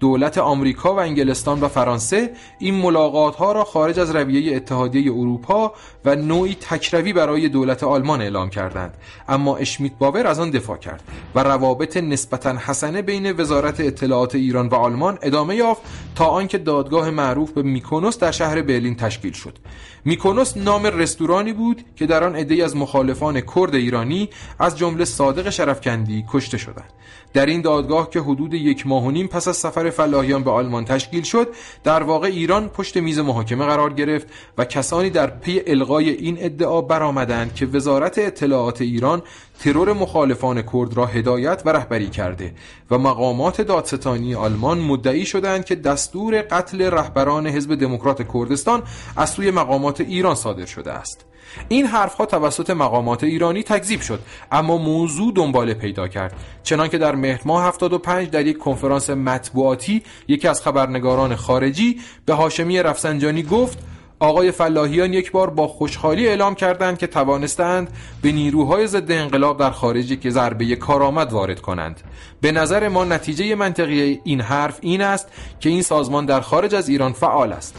دولت 0.03 0.37
آمریکا 0.37 0.95
و 0.95 0.99
انگلستان 0.99 1.61
و 1.61 1.67
فرانسه 1.67 2.31
این 2.59 2.75
ملاقات 2.75 3.35
ها 3.35 3.51
را 3.51 3.63
خارج 3.63 3.99
از 3.99 4.15
رویه 4.15 4.55
اتحادیه 4.55 5.11
اروپا 5.11 5.73
و 6.05 6.15
نوعی 6.15 6.55
تکروی 6.55 7.13
برای 7.13 7.49
دولت 7.49 7.83
آلمان 7.83 8.21
اعلام 8.21 8.49
کردند. 8.49 8.93
اما 9.27 9.57
اشمیت 9.57 9.91
باور 9.99 10.27
از 10.27 10.39
آن 10.39 10.49
دفاع 10.49 10.77
کرد 10.77 11.03
و 11.35 11.43
روابط 11.43 11.97
نسبتا 11.97 12.55
حسنه 12.57 13.01
بین 13.01 13.31
وزارت 13.31 13.79
اطلاعات 13.79 14.35
ایران 14.35 14.67
و 14.67 14.75
آلمان 14.75 15.19
ادامه 15.21 15.55
یافت 15.55 15.81
تا 16.15 16.25
آنکه 16.25 16.57
دادگاه 16.57 17.09
معروف 17.09 17.51
به 17.51 17.61
میکونوس 17.61 18.17
در 18.17 18.31
شهر 18.31 18.61
برلین 18.61 18.95
تشکیل 18.95 19.33
شد. 19.33 19.57
میکونوس 20.05 20.57
نام 20.57 20.85
رستورانی 20.85 21.53
بود 21.53 21.85
که 21.95 22.05
در 22.05 22.23
آن 22.23 22.35
عده‌ای 22.35 22.61
از 22.61 22.75
مخالفان 22.75 23.41
کرد 23.55 23.75
ایرانی 23.75 24.29
از 24.59 24.77
جمله 24.77 25.05
صادق 25.05 25.49
شرفکندی 25.49 26.25
کشته 26.31 26.57
شدند. 26.57 26.93
در 27.33 27.45
این 27.45 27.61
دادگاه 27.61 28.09
که 28.09 28.19
حدود 28.19 28.53
یک 28.53 28.87
ماه 28.87 29.05
و 29.05 29.11
نیم 29.11 29.27
پس 29.27 29.47
از 29.47 29.57
سفر 29.57 29.89
فلاحیان 29.89 30.43
به 30.43 30.51
آلمان 30.51 30.85
تشکیل 30.85 31.23
شد 31.23 31.47
در 31.83 32.03
واقع 32.03 32.27
ایران 32.27 32.69
پشت 32.69 32.97
میز 32.97 33.19
محاکمه 33.19 33.65
قرار 33.65 33.93
گرفت 33.93 34.27
و 34.57 34.65
کسانی 34.65 35.09
در 35.09 35.27
پی 35.27 35.61
الغای 35.67 36.09
این 36.09 36.37
ادعا 36.39 36.81
برآمدند 36.81 37.53
که 37.53 37.65
وزارت 37.65 38.17
اطلاعات 38.17 38.81
ایران 38.81 39.21
ترور 39.59 39.93
مخالفان 39.93 40.61
کرد 40.61 40.97
را 40.97 41.05
هدایت 41.05 41.61
و 41.65 41.69
رهبری 41.69 42.09
کرده 42.09 42.53
و 42.91 42.97
مقامات 42.97 43.61
دادستانی 43.61 44.35
آلمان 44.35 44.79
مدعی 44.79 45.25
شدند 45.25 45.65
که 45.65 45.75
دستور 45.75 46.41
قتل 46.41 46.81
رهبران 46.81 47.47
حزب 47.47 47.75
دموکرات 47.75 48.33
کردستان 48.33 48.83
از 49.15 49.29
سوی 49.29 49.51
مقامات 49.51 50.01
ایران 50.01 50.35
صادر 50.35 50.65
شده 50.65 50.91
است. 50.91 51.25
این 51.69 51.85
حرفها 51.85 52.25
توسط 52.25 52.69
مقامات 52.69 53.23
ایرانی 53.23 53.63
تکذیب 53.63 54.01
شد 54.01 54.19
اما 54.51 54.77
موضوع 54.77 55.33
دنباله 55.35 55.73
پیدا 55.73 56.07
کرد 56.07 56.33
چنانکه 56.63 56.97
در 56.97 57.15
مهر 57.15 57.41
ماه 57.45 57.67
75 57.67 58.29
در 58.29 58.47
یک 58.47 58.57
کنفرانس 58.57 59.09
مطبوعاتی 59.09 60.03
یکی 60.27 60.47
از 60.47 60.61
خبرنگاران 60.61 61.35
خارجی 61.35 62.01
به 62.25 62.33
هاشمی 62.33 62.83
رفسنجانی 62.83 63.43
گفت 63.43 63.77
آقای 64.19 64.51
فلاحیان 64.51 65.13
یک 65.13 65.31
بار 65.31 65.49
با 65.49 65.67
خوشحالی 65.67 66.27
اعلام 66.27 66.55
کردند 66.55 66.97
که 66.97 67.07
توانستند 67.07 67.89
به 68.21 68.31
نیروهای 68.31 68.87
ضد 68.87 69.11
انقلاب 69.11 69.59
در 69.59 69.71
خارج 69.71 70.19
که 70.19 70.29
ضربه 70.29 70.75
کارآمد 70.75 71.33
وارد 71.33 71.61
کنند. 71.61 72.01
به 72.41 72.51
نظر 72.51 72.87
ما 72.87 73.05
نتیجه 73.05 73.55
منطقی 73.55 74.21
این 74.23 74.41
حرف 74.41 74.77
این 74.81 75.01
است 75.01 75.27
که 75.59 75.69
این 75.69 75.81
سازمان 75.81 76.25
در 76.25 76.41
خارج 76.41 76.75
از 76.75 76.89
ایران 76.89 77.13
فعال 77.13 77.53
است. 77.53 77.75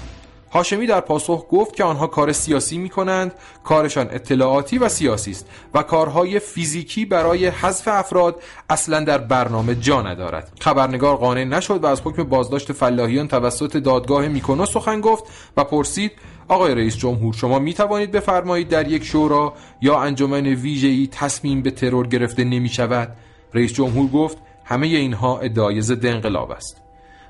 هاشمی 0.55 0.87
در 0.87 1.01
پاسخ 1.01 1.47
گفت 1.51 1.77
که 1.77 1.85
آنها 1.85 2.07
کار 2.07 2.33
سیاسی 2.33 2.79
می 2.79 2.89
کنند 2.89 3.33
کارشان 3.65 4.09
اطلاعاتی 4.11 4.79
و 4.79 4.89
سیاسی 4.89 5.31
است 5.31 5.47
و 5.75 5.83
کارهای 5.83 6.39
فیزیکی 6.39 7.05
برای 7.05 7.47
حذف 7.47 7.89
افراد 7.89 8.43
اصلا 8.71 9.01
در 9.01 9.19
برنامه 9.19 9.75
جا 9.75 10.03
ندارد. 10.03 10.53
خبرنگار 10.61 11.17
قانع 11.17 11.45
نشد 11.45 11.85
و 11.85 11.87
از 11.87 12.01
حکم 12.05 12.23
بازداشت 12.23 12.73
فلاحیان 12.73 13.29
توسط 13.29 13.77
دادگاه 13.77 14.29
میکنو 14.29 14.67
سخن 14.67 15.01
گفت 15.01 15.25
و 15.57 15.65
پرسید 15.65 16.13
آقای 16.49 16.75
رئیس 16.75 16.97
جمهور 16.97 17.35
شما 17.35 17.59
می 17.59 17.75
توانید 17.75 18.11
بفرمایید 18.11 18.69
در 18.69 18.89
یک 18.89 19.05
شورا 19.05 19.55
یا 19.81 19.99
انجمن 19.99 20.47
ویژه‌ای 20.47 21.09
تصمیم 21.13 21.63
به 21.63 21.71
ترور 21.71 22.07
گرفته 22.07 22.45
نمی 22.45 22.69
شود 22.69 23.17
رئیس 23.55 23.73
جمهور 23.73 24.11
گفت 24.11 24.39
همه 24.65 24.87
اینها 24.87 25.39
ادعای 25.39 25.81
ضد 25.81 26.07
انقلاب 26.07 26.51
است. 26.51 26.84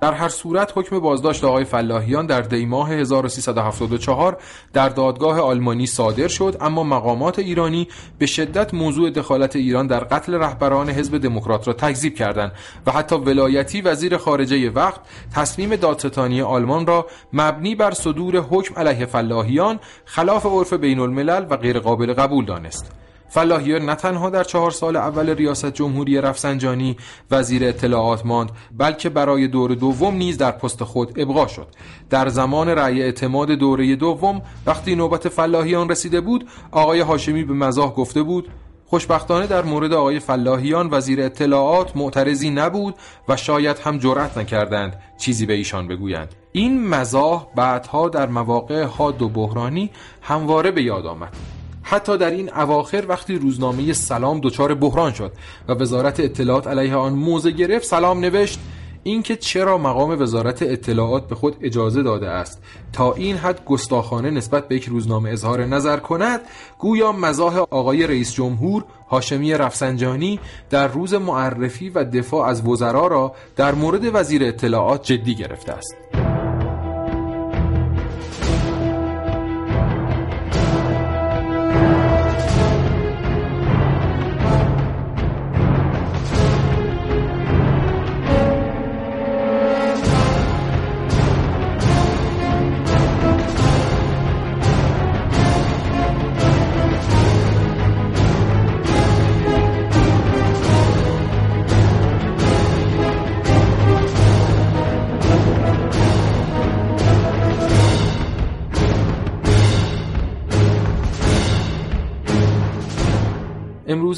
در 0.04 0.12
هر 0.12 0.28
صورت 0.28 0.72
حکم 0.76 0.98
بازداشت 0.98 1.44
آقای 1.44 1.64
فلاحیان 1.64 2.26
در 2.26 2.40
دیماه 2.40 2.92
1374 2.92 4.38
در 4.72 4.88
دادگاه 4.88 5.40
آلمانی 5.40 5.86
صادر 5.86 6.28
شد 6.28 6.56
اما 6.60 6.82
مقامات 6.82 7.38
ایرانی 7.38 7.88
به 8.18 8.26
شدت 8.26 8.74
موضوع 8.74 9.10
دخالت 9.10 9.56
ایران 9.56 9.86
در 9.86 10.00
قتل 10.00 10.34
رهبران 10.34 10.90
حزب 10.90 11.18
دموکرات 11.18 11.68
را 11.68 11.72
تکذیب 11.72 12.14
کردند 12.14 12.52
و 12.86 12.92
حتی 12.92 13.16
ولایتی 13.16 13.80
وزیر 13.80 14.16
خارجه 14.16 14.70
وقت 14.70 15.00
تصمیم 15.34 15.76
دادستانی 15.76 16.42
آلمان 16.42 16.86
را 16.86 17.06
مبنی 17.32 17.74
بر 17.74 17.90
صدور 17.90 18.36
حکم 18.36 18.74
علیه 18.74 19.06
فلاحیان 19.06 19.80
خلاف 20.04 20.46
عرف 20.46 20.72
بین 20.72 20.98
الملل 20.98 21.46
و 21.50 21.56
غیرقابل 21.56 22.12
قبول 22.12 22.44
دانست. 22.44 23.03
فلاحیان 23.34 23.84
نه 23.84 23.94
تنها 23.94 24.30
در 24.30 24.44
چهار 24.44 24.70
سال 24.70 24.96
اول 24.96 25.30
ریاست 25.30 25.66
جمهوری 25.66 26.20
رفسنجانی 26.20 26.96
وزیر 27.30 27.64
اطلاعات 27.64 28.26
ماند 28.26 28.50
بلکه 28.78 29.08
برای 29.08 29.48
دور 29.48 29.74
دوم 29.74 30.14
نیز 30.14 30.38
در 30.38 30.50
پست 30.50 30.84
خود 30.84 31.20
ابقا 31.20 31.46
شد. 31.46 31.66
در 32.10 32.28
زمان 32.28 32.68
رأی 32.68 33.02
اعتماد 33.02 33.50
دوره 33.50 33.96
دوم 33.96 34.42
وقتی 34.66 34.94
نوبت 34.94 35.28
فلاحیان 35.28 35.88
رسیده 35.88 36.20
بود 36.20 36.48
آقای 36.70 37.00
هاشمی 37.00 37.44
به 37.44 37.54
مزاح 37.54 37.94
گفته 37.94 38.22
بود 38.22 38.48
خوشبختانه 38.86 39.46
در 39.46 39.62
مورد 39.62 39.92
آقای 39.92 40.20
فلاحیان 40.20 40.88
وزیر 40.90 41.20
اطلاعات 41.20 41.96
معترضی 41.96 42.50
نبود 42.50 42.94
و 43.28 43.36
شاید 43.36 43.78
هم 43.78 43.98
جرأت 43.98 44.38
نکردند 44.38 45.02
چیزی 45.18 45.46
به 45.46 45.54
ایشان 45.54 45.88
بگویند. 45.88 46.34
این 46.52 46.88
مزاح 46.88 47.46
بعدها 47.56 48.08
در 48.08 48.26
مواقع 48.26 48.84
حاد 48.84 49.22
و 49.22 49.28
بحرانی 49.28 49.90
همواره 50.22 50.70
به 50.70 50.82
یاد 50.82 51.06
آمد. 51.06 51.63
حتی 51.84 52.18
در 52.18 52.30
این 52.30 52.54
اواخر 52.54 53.04
وقتی 53.08 53.38
روزنامه 53.38 53.92
سلام 53.92 54.40
دچار 54.40 54.74
بحران 54.74 55.12
شد 55.12 55.32
و 55.68 55.72
وزارت 55.72 56.20
اطلاعات 56.20 56.66
علیه 56.66 56.94
آن 56.94 57.12
موضع 57.12 57.50
گرفت 57.50 57.86
سلام 57.86 58.20
نوشت 58.20 58.58
اینکه 59.02 59.36
چرا 59.36 59.78
مقام 59.78 60.22
وزارت 60.22 60.62
اطلاعات 60.62 61.28
به 61.28 61.34
خود 61.34 61.56
اجازه 61.60 62.02
داده 62.02 62.28
است 62.28 62.62
تا 62.92 63.12
این 63.12 63.36
حد 63.36 63.64
گستاخانه 63.64 64.30
نسبت 64.30 64.68
به 64.68 64.76
یک 64.76 64.84
روزنامه 64.84 65.30
اظهار 65.30 65.64
نظر 65.64 65.96
کند 65.96 66.40
گویا 66.78 67.12
مزاح 67.12 67.58
آقای 67.58 68.06
رئیس 68.06 68.32
جمهور 68.32 68.84
هاشمی 69.10 69.54
رفسنجانی 69.54 70.40
در 70.70 70.88
روز 70.88 71.14
معرفی 71.14 71.88
و 71.90 72.04
دفاع 72.04 72.48
از 72.48 72.66
وزرا 72.66 73.06
را 73.06 73.34
در 73.56 73.74
مورد 73.74 74.14
وزیر 74.14 74.44
اطلاعات 74.44 75.02
جدی 75.02 75.34
گرفته 75.34 75.72
است. 75.72 76.23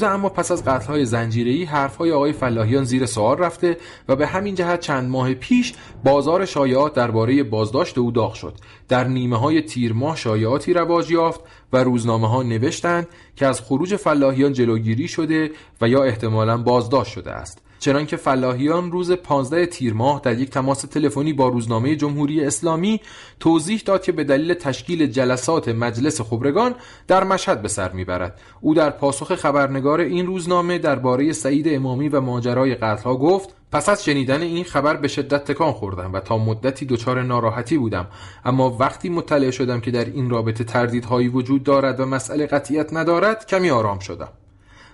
اما 0.07 0.29
پس 0.29 0.51
از 0.51 0.65
قتل‌های 0.65 1.05
زنجیره‌ای 1.05 1.63
حرف‌های 1.63 2.11
آقای 2.11 2.33
فلاحیان 2.33 2.83
زیر 2.83 3.05
سوال 3.05 3.37
رفته 3.37 3.77
و 4.07 4.15
به 4.15 4.27
همین 4.27 4.55
جهت 4.55 4.79
چند 4.79 5.09
ماه 5.09 5.33
پیش 5.33 5.73
بازار 6.03 6.45
شایعات 6.45 6.93
درباره 6.93 7.43
بازداشت 7.43 7.97
او 7.97 8.11
داغ 8.11 8.33
شد. 8.33 8.53
در 8.87 9.07
نیمه 9.07 9.37
های 9.37 9.61
تیر 9.61 9.93
ماه 9.93 10.15
شایعاتی 10.15 10.73
رواج 10.73 11.11
یافت 11.11 11.41
و 11.73 11.83
روزنامه 11.83 12.29
ها 12.29 12.43
نوشتند 12.43 13.07
که 13.35 13.45
از 13.45 13.61
خروج 13.61 13.95
فلاحیان 13.95 14.53
جلوگیری 14.53 15.07
شده 15.07 15.51
و 15.81 15.89
یا 15.89 16.03
احتمالا 16.03 16.57
بازداشت 16.57 17.11
شده 17.11 17.31
است. 17.31 17.66
چنانکه 17.79 18.17
فلاحیان 18.17 18.91
روز 18.91 19.11
15 19.11 19.65
تیر 19.65 19.93
ماه 19.93 20.21
در 20.23 20.39
یک 20.39 20.49
تماس 20.49 20.81
تلفنی 20.81 21.33
با 21.33 21.47
روزنامه 21.47 21.95
جمهوری 21.95 22.45
اسلامی 22.45 23.01
توضیح 23.39 23.81
داد 23.85 24.03
که 24.03 24.11
به 24.11 24.23
دلیل 24.23 24.53
تشکیل 24.53 25.07
جلسات 25.07 25.69
مجلس 25.69 26.21
خبرگان 26.21 26.75
در 27.07 27.23
مشهد 27.23 27.61
به 27.61 27.67
سر 27.67 27.91
می‌برد. 27.91 28.39
او 28.61 28.73
در 28.73 28.89
پاسخ 28.89 29.35
خبرنگار 29.35 29.99
این 29.99 30.25
روزنامه 30.25 30.77
درباره 30.77 31.33
سعید 31.33 31.67
امامی 31.67 32.09
و 32.09 32.21
ماجرای 32.21 32.75
قتلها 32.75 33.17
گفت 33.17 33.55
پس 33.71 33.89
از 33.89 34.05
شنیدن 34.05 34.41
این 34.41 34.63
خبر 34.63 34.97
به 34.97 35.07
شدت 35.07 35.51
تکان 35.51 35.71
خوردم 35.71 36.13
و 36.13 36.19
تا 36.19 36.37
مدتی 36.37 36.85
دچار 36.85 37.23
ناراحتی 37.23 37.77
بودم. 37.77 38.07
اما 38.45 38.77
وقتی 38.79 39.09
مطلع 39.09 39.51
شدم 39.51 39.79
که 39.79 39.91
در 39.91 40.05
این 40.05 40.29
رابطه 40.29 40.63
تردیدهایی 40.63 41.27
وجود 41.27 41.63
دارد 41.63 41.99
و 41.99 42.05
مسئله 42.05 42.45
قطعیت 42.45 42.93
ندارد 42.93 43.45
کمی 43.45 43.69
آرام 43.69 43.99
شدم. 43.99 44.29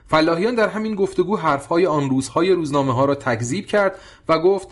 فلاحیان 0.08 0.56
در 0.56 0.68
همین 0.68 0.96
گفتگو 0.96 1.38
حرفهای 1.38 1.86
آن 1.86 2.10
روزهای 2.10 2.52
روزنامه 2.52 2.94
ها 2.94 3.06
را 3.06 3.16
تکذیب 3.16 3.66
کرد 3.66 3.96
و 4.30 4.40
گفت 4.40 4.68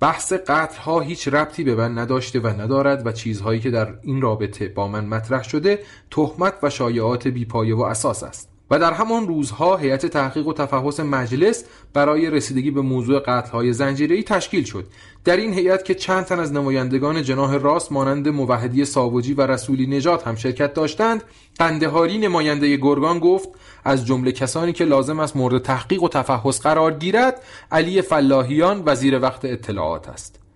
بحث 0.00 0.32
قتل 0.32 0.78
ها 0.78 1.00
هیچ 1.00 1.28
ربطی 1.28 1.64
به 1.64 1.74
من 1.74 1.98
نداشته 1.98 2.40
و 2.40 2.46
ندارد 2.46 3.06
و 3.06 3.12
چیزهایی 3.12 3.60
که 3.60 3.70
در 3.70 3.94
این 4.02 4.20
رابطه 4.20 4.68
با 4.68 4.88
من 4.88 5.06
مطرح 5.06 5.42
شده 5.42 5.78
تهمت 6.10 6.54
و 6.62 6.70
شایعات 6.70 7.28
بیپایه 7.28 7.76
و 7.76 7.80
اساس 7.80 8.22
است. 8.22 8.49
و 8.70 8.78
در 8.78 8.92
همان 8.92 9.28
روزها 9.28 9.76
هیئت 9.76 10.06
تحقیق 10.06 10.46
و 10.46 10.52
تفحص 10.52 11.00
مجلس 11.00 11.64
برای 11.94 12.30
رسیدگی 12.30 12.70
به 12.70 12.80
موضوع 12.80 13.20
قتل‌های 13.20 13.72
زنجیره‌ای 13.72 14.22
تشکیل 14.22 14.64
شد. 14.64 14.86
در 15.24 15.36
این 15.36 15.54
هیئت 15.54 15.84
که 15.84 15.94
چند 15.94 16.24
تن 16.24 16.40
از 16.40 16.52
نمایندگان 16.52 17.22
جناح 17.22 17.56
راست 17.56 17.92
مانند 17.92 18.28
موحدی 18.28 18.84
ساوجی 18.84 19.34
و 19.34 19.46
رسولی 19.46 19.86
نجات 19.86 20.26
هم 20.26 20.34
شرکت 20.34 20.74
داشتند 20.74 21.22
قندهاری 21.58 22.18
نماینده 22.18 22.76
گرگان 22.76 23.18
گفت 23.18 23.48
از 23.84 24.06
جمله 24.06 24.32
کسانی 24.32 24.72
که 24.72 24.84
لازم 24.84 25.20
است 25.20 25.36
مورد 25.36 25.62
تحقیق 25.62 26.02
و 26.02 26.08
تفحص 26.08 26.60
قرار 26.60 26.94
گیرد 26.94 27.42
علی 27.72 28.02
فلاحیان 28.02 28.82
وزیر 28.86 29.18
وقت 29.20 29.44
اطلاعات 29.44 30.08
است. 30.08 30.49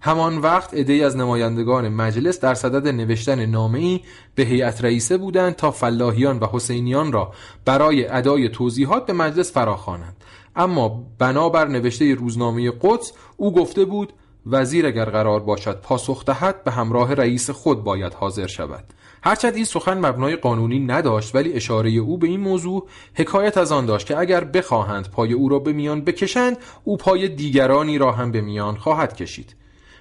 همان 0.00 0.38
وقت 0.38 0.74
عدهای 0.74 1.04
از 1.04 1.16
نمایندگان 1.16 1.88
مجلس 1.88 2.40
در 2.40 2.54
صدد 2.54 2.88
نوشتن 2.88 3.46
نامه‌ای 3.46 4.00
به 4.34 4.42
هیئت 4.42 4.84
رئیسه 4.84 5.16
بودند 5.16 5.56
تا 5.56 5.70
فلاحیان 5.70 6.38
و 6.38 6.46
حسینیان 6.52 7.12
را 7.12 7.32
برای 7.64 8.06
ادای 8.06 8.48
توضیحات 8.48 9.06
به 9.06 9.12
مجلس 9.12 9.52
فراخوانند. 9.52 10.16
اما 10.56 11.04
بنابر 11.18 11.68
نوشته 11.68 12.14
روزنامه 12.14 12.72
قدس 12.82 13.12
او 13.36 13.52
گفته 13.52 13.84
بود 13.84 14.12
وزیر 14.46 14.86
اگر 14.86 15.04
قرار 15.04 15.40
باشد 15.40 15.80
پاسخ 15.80 16.24
دهد 16.24 16.64
به 16.64 16.70
همراه 16.70 17.14
رئیس 17.14 17.50
خود 17.50 17.84
باید 17.84 18.14
حاضر 18.14 18.46
شود. 18.46 18.84
هرچند 19.22 19.54
این 19.54 19.64
سخن 19.64 20.06
مبنای 20.06 20.36
قانونی 20.36 20.80
نداشت 20.80 21.34
ولی 21.34 21.52
اشاره 21.52 21.90
او 21.90 22.18
به 22.18 22.26
این 22.26 22.40
موضوع 22.40 22.86
حکایت 23.14 23.58
از 23.58 23.72
آن 23.72 23.86
داشت 23.86 24.06
که 24.06 24.18
اگر 24.18 24.44
بخواهند 24.44 25.10
پای 25.10 25.32
او 25.32 25.48
را 25.48 25.58
به 25.58 25.72
میان 25.72 26.00
بکشند 26.00 26.56
او 26.84 26.96
پای 26.96 27.28
دیگرانی 27.28 27.98
را 27.98 28.12
هم 28.12 28.32
به 28.32 28.40
میان 28.40 28.76
خواهد 28.76 29.16
کشید. 29.16 29.54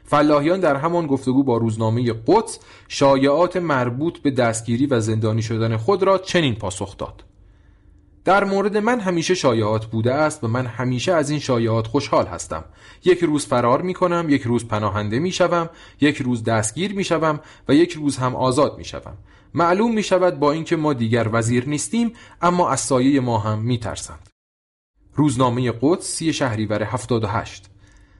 فلاحیان 0.08 0.60
در 0.60 0.76
همان 0.76 1.08
گفتگو 1.08 1.43
با 1.43 1.58
روزنامه 1.58 2.13
قدس 2.28 2.60
شایعات 2.88 3.58
مربوط 3.58 4.17
به 4.17 4.32
دستگیری 4.32 4.86
و 4.86 5.00
زندانی 5.00 5.41
شدن 5.41 5.78
خود 5.78 6.04
را 6.04 6.17
چنین 6.17 6.56
پاسخ 6.56 6.98
داد. 6.98 7.24
در 8.26 8.43
مورد 8.43 8.78
من 8.78 9.00
همیشه 9.00 9.36
شایعات 9.36 9.86
بوده 9.86 10.13
است 10.13 10.43
و 10.43 10.48
من 10.48 10.65
همیشه 10.65 11.13
از 11.13 11.30
این 11.30 11.39
شایعات 11.39 11.88
خوشحال 11.88 12.26
هستم. 12.26 12.65
یک 13.06 13.20
روز 13.20 13.46
فرار 13.46 13.82
می 13.82 13.93
کنم 13.93 14.26
یک 14.30 14.41
روز 14.41 14.67
پناهنده 14.67 15.20
می 15.20 15.32
شوم 15.32 15.70
یک 16.02 16.17
روز 16.17 16.43
دستگیر 16.43 16.93
می 16.93 17.04
شوم 17.04 17.39
و 17.67 17.76
یک 17.76 17.93
روز 17.93 18.17
هم 18.17 18.36
آزاد 18.36 18.78
می 18.78 18.86
شوم. 18.86 19.17
معلوم 19.54 19.93
می 19.93 20.04
شود 20.04 20.39
با 20.39 20.52
اینکه 20.52 20.76
ما 20.76 20.93
دیگر 20.93 21.30
وزیر 21.32 21.70
نیستیم 21.70 22.13
اما 22.41 22.70
از 22.70 22.80
سایه 22.80 23.20
ما 23.20 23.38
هم 23.38 23.60
می 23.60 23.78
ترسند. 23.78 24.30
روزنامه 25.15 25.74
قدس 25.82 26.06
سی 26.06 26.34
شهریور 26.34 26.84
78 26.84 27.70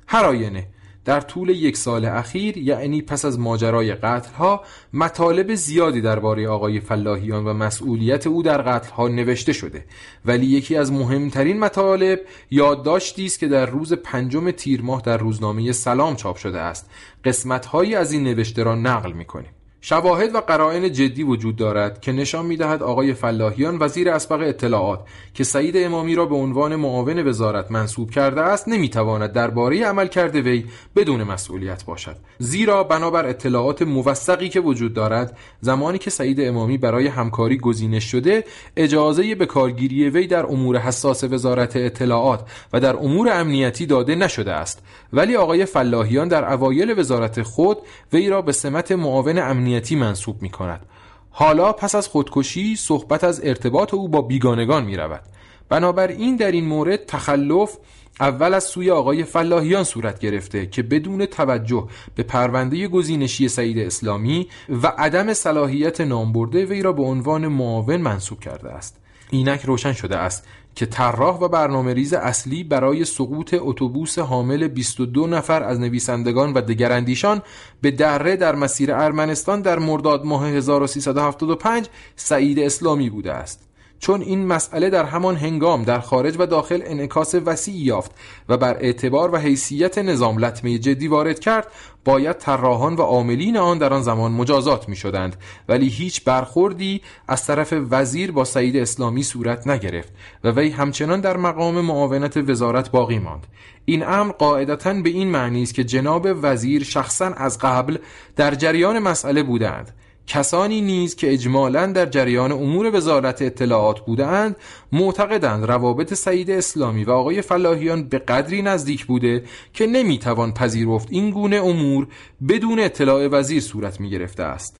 هر 0.08 0.26
آینه 0.26 0.67
در 1.08 1.22
طول 1.22 1.50
یک 1.50 1.78
سال 1.78 2.06
اخیر 2.06 2.58
یعنی 2.58 3.02
پس 3.02 3.26
از 3.26 3.39
ماجرای 3.39 3.93
قتل 3.93 4.34
ها 4.34 4.63
مطالب 4.93 5.56
زیادی 5.56 6.02
درباره 6.02 6.48
آقای 6.48 6.80
فلاحیان 6.80 7.46
و 7.46 7.54
مسئولیت 7.54 8.28
او 8.28 8.43
در 8.43 8.62
قتل 8.62 8.91
ها 8.91 9.08
نوشته 9.08 9.54
شده. 9.54 9.86
ولی 10.26 10.46
یکی 10.46 10.76
از 10.76 10.91
مهمترین 10.91 11.60
مطالب 11.60 12.20
یادداشتی 12.52 13.26
است 13.26 13.39
که 13.39 13.48
در 13.48 13.65
روز 13.65 13.93
پنجم 13.93 14.52
تیر 14.52 14.82
ماه 14.82 15.02
در 15.02 15.17
روزنامه 15.17 15.72
سلام 15.72 16.15
چاپ 16.15 16.38
شده 16.38 16.60
است. 16.60 16.89
قسمت 17.24 17.65
هایی 17.65 17.96
از 17.96 18.12
این 18.12 18.24
نوشته 18.24 18.63
را 18.63 18.76
نقل 18.76 19.12
می 19.12 19.26
کنیم 19.26 19.57
شواهد 19.89 20.36
و 20.36 20.39
قرائن 20.39 20.91
جدی 20.91 21.23
وجود 21.23 21.56
دارد 21.56 22.02
که 22.02 22.12
نشان 22.12 22.45
می‌دهد 22.45 22.84
آقای 22.84 23.13
فلاحیان 23.13 23.78
وزیر 23.80 24.10
اسبق 24.10 24.41
اطلاعات 24.41 25.00
که 25.34 25.43
سعید 25.43 25.78
امامی 25.78 26.15
را 26.15 26.26
به 26.26 26.36
عنوان 26.36 26.76
معاون 26.76 27.28
وزارت 27.28 27.71
منصوب 27.71 28.12
کرده 28.12 28.41
است 28.41 28.67
نمی‌تواند 28.67 29.32
درباره 29.32 29.86
عملکرد 29.86 30.36
وی 30.36 30.65
بدون 30.95 31.23
مسئولیت 31.23 31.86
باشد. 31.86 32.15
زیرا 32.38 32.84
بنابر 32.84 33.26
اطلاعات 33.26 33.82
موثقی 33.82 34.50
که 34.50 34.60
وجود 34.60 34.93
دارد 34.93 35.38
زمانی 35.62 35.97
که 35.97 36.10
سعید 36.10 36.41
امامی 36.41 36.78
برای 36.78 37.08
همکاری 37.08 37.58
گزینش 37.58 38.04
شده 38.04 38.43
اجازه 38.78 39.36
به 39.36 39.45
کارگیری 39.45 40.10
وی 40.10 40.28
در 40.28 40.45
امور 40.45 40.78
حساس 40.78 41.23
وزارت 41.23 41.76
اطلاعات 41.76 42.41
و 42.73 42.80
در 42.80 42.95
امور 42.95 43.30
امنیتی 43.30 43.86
داده 43.86 44.15
نشده 44.15 44.54
است. 44.54 44.84
ولی 45.13 45.36
آقای 45.36 45.65
فلاحیان 45.65 46.28
در 46.28 46.54
اوایل 46.54 47.00
وزارت 47.00 47.41
خود 47.41 47.78
وی 48.13 48.30
را 48.30 48.41
به 48.41 48.52
سمت 48.52 48.91
معاون 48.91 49.38
امنیتی 49.38 49.76
امنیتی 49.77 49.95
منصوب 49.95 50.41
می 50.41 50.49
کند 50.49 50.85
حالا 51.29 51.73
پس 51.73 51.95
از 51.95 52.07
خودکشی 52.07 52.75
صحبت 52.75 53.23
از 53.23 53.41
ارتباط 53.43 53.93
او 53.93 54.09
با 54.09 54.21
بیگانگان 54.21 54.85
می 54.85 54.97
رود 54.97 55.21
بنابراین 55.69 56.35
در 56.35 56.51
این 56.51 56.65
مورد 56.65 57.05
تخلف 57.05 57.77
اول 58.19 58.53
از 58.53 58.63
سوی 58.63 58.91
آقای 58.91 59.23
فلاحیان 59.23 59.83
صورت 59.83 60.19
گرفته 60.19 60.65
که 60.65 60.83
بدون 60.83 61.25
توجه 61.25 61.87
به 62.15 62.23
پرونده 62.23 62.87
گزینشی 62.87 63.47
سعید 63.47 63.79
اسلامی 63.79 64.47
و 64.69 64.87
عدم 64.87 65.33
صلاحیت 65.33 66.01
نامبرده 66.01 66.65
وی 66.65 66.81
را 66.81 66.93
به 66.93 67.03
عنوان 67.03 67.47
معاون 67.47 67.97
منصوب 67.97 68.39
کرده 68.39 68.69
است. 68.69 68.99
اینک 69.29 69.61
روشن 69.61 69.93
شده 69.93 70.17
است 70.17 70.47
که 70.77 70.85
طراح 70.85 71.39
و 71.39 71.47
برنامه 71.47 71.93
ریز 71.93 72.13
اصلی 72.13 72.63
برای 72.63 73.05
سقوط 73.05 73.55
اتوبوس 73.59 74.19
حامل 74.19 74.67
22 74.67 75.27
نفر 75.27 75.63
از 75.63 75.79
نویسندگان 75.79 76.53
و 76.53 76.61
دگراندیشان 76.61 77.41
به 77.81 77.91
دره 77.91 78.35
در 78.35 78.55
مسیر 78.55 78.93
ارمنستان 78.93 79.61
در 79.61 79.79
مرداد 79.79 80.25
ماه 80.25 80.47
1375 80.47 81.87
سعید 82.15 82.59
اسلامی 82.59 83.09
بوده 83.09 83.33
است. 83.33 83.67
چون 83.99 84.21
این 84.21 84.45
مسئله 84.45 84.89
در 84.89 85.05
همان 85.05 85.35
هنگام 85.35 85.83
در 85.83 85.99
خارج 85.99 86.35
و 86.39 86.45
داخل 86.45 86.81
انعکاس 86.85 87.35
وسیعی 87.45 87.77
یافت 87.77 88.11
و 88.49 88.57
بر 88.57 88.77
اعتبار 88.79 89.31
و 89.33 89.37
حیثیت 89.37 89.97
نظام 89.97 90.37
لطمه 90.37 90.77
جدی 90.77 91.07
وارد 91.07 91.39
کرد 91.39 91.67
باید 92.08 92.38
طراحان 92.38 92.96
و 92.96 93.02
عاملین 93.02 93.58
آن 93.58 93.78
در 93.78 93.93
آن 93.93 94.02
زمان 94.02 94.32
مجازات 94.32 94.89
می 94.89 94.96
شدند 94.96 95.36
ولی 95.70 95.88
هیچ 95.88 96.24
برخوردی 96.24 97.02
از 97.28 97.46
طرف 97.46 97.74
وزیر 97.89 98.32
با 98.32 98.43
سعید 98.43 98.78
اسلامی 98.78 99.24
صورت 99.24 99.67
نگرفت 99.67 100.13
و 100.43 100.52
وی 100.52 100.70
همچنان 100.70 101.22
در 101.22 101.38
مقام 101.38 101.82
معاونت 101.82 102.38
وزارت 102.38 102.91
باقی 102.91 103.20
ماند. 103.20 103.48
این 103.86 104.08
امر 104.08 104.32
قاعدتا 104.32 104.93
به 104.93 105.10
این 105.10 105.28
معنی 105.28 105.63
است 105.63 105.74
که 105.74 105.84
جناب 105.84 106.28
وزیر 106.41 106.84
شخصا 106.84 107.26
از 107.26 107.58
قبل 107.58 107.98
در 108.36 108.56
جریان 108.56 109.00
مسئله 109.00 109.43
بودند 109.43 109.91
کسانی 110.27 110.81
نیز 110.81 111.15
که 111.15 111.33
اجمالا 111.33 111.85
در 111.85 112.05
جریان 112.05 112.51
امور 112.51 112.95
وزارت 112.95 113.41
اطلاعات 113.41 114.05
بودند 114.05 114.55
معتقدند 114.91 115.63
روابط 115.65 116.13
سعید 116.13 116.51
اسلامی 116.51 117.03
و 117.03 117.11
آقای 117.11 117.41
فلاحیان 117.41 118.03
به 118.03 118.19
قدری 118.19 118.61
نزدیک 118.61 119.05
بوده 119.05 119.43
که 119.73 119.87
نمی‌توان 119.87 120.53
پذیرفت 120.53 121.07
این 121.11 121.31
گونه 121.31 121.55
امور 121.55 122.07
بدون 122.49 122.79
اطلاع 122.79 123.27
وزیر 123.27 123.61
صورت 123.61 123.99
می 123.99 124.09
گرفته 124.09 124.43
است. 124.43 124.77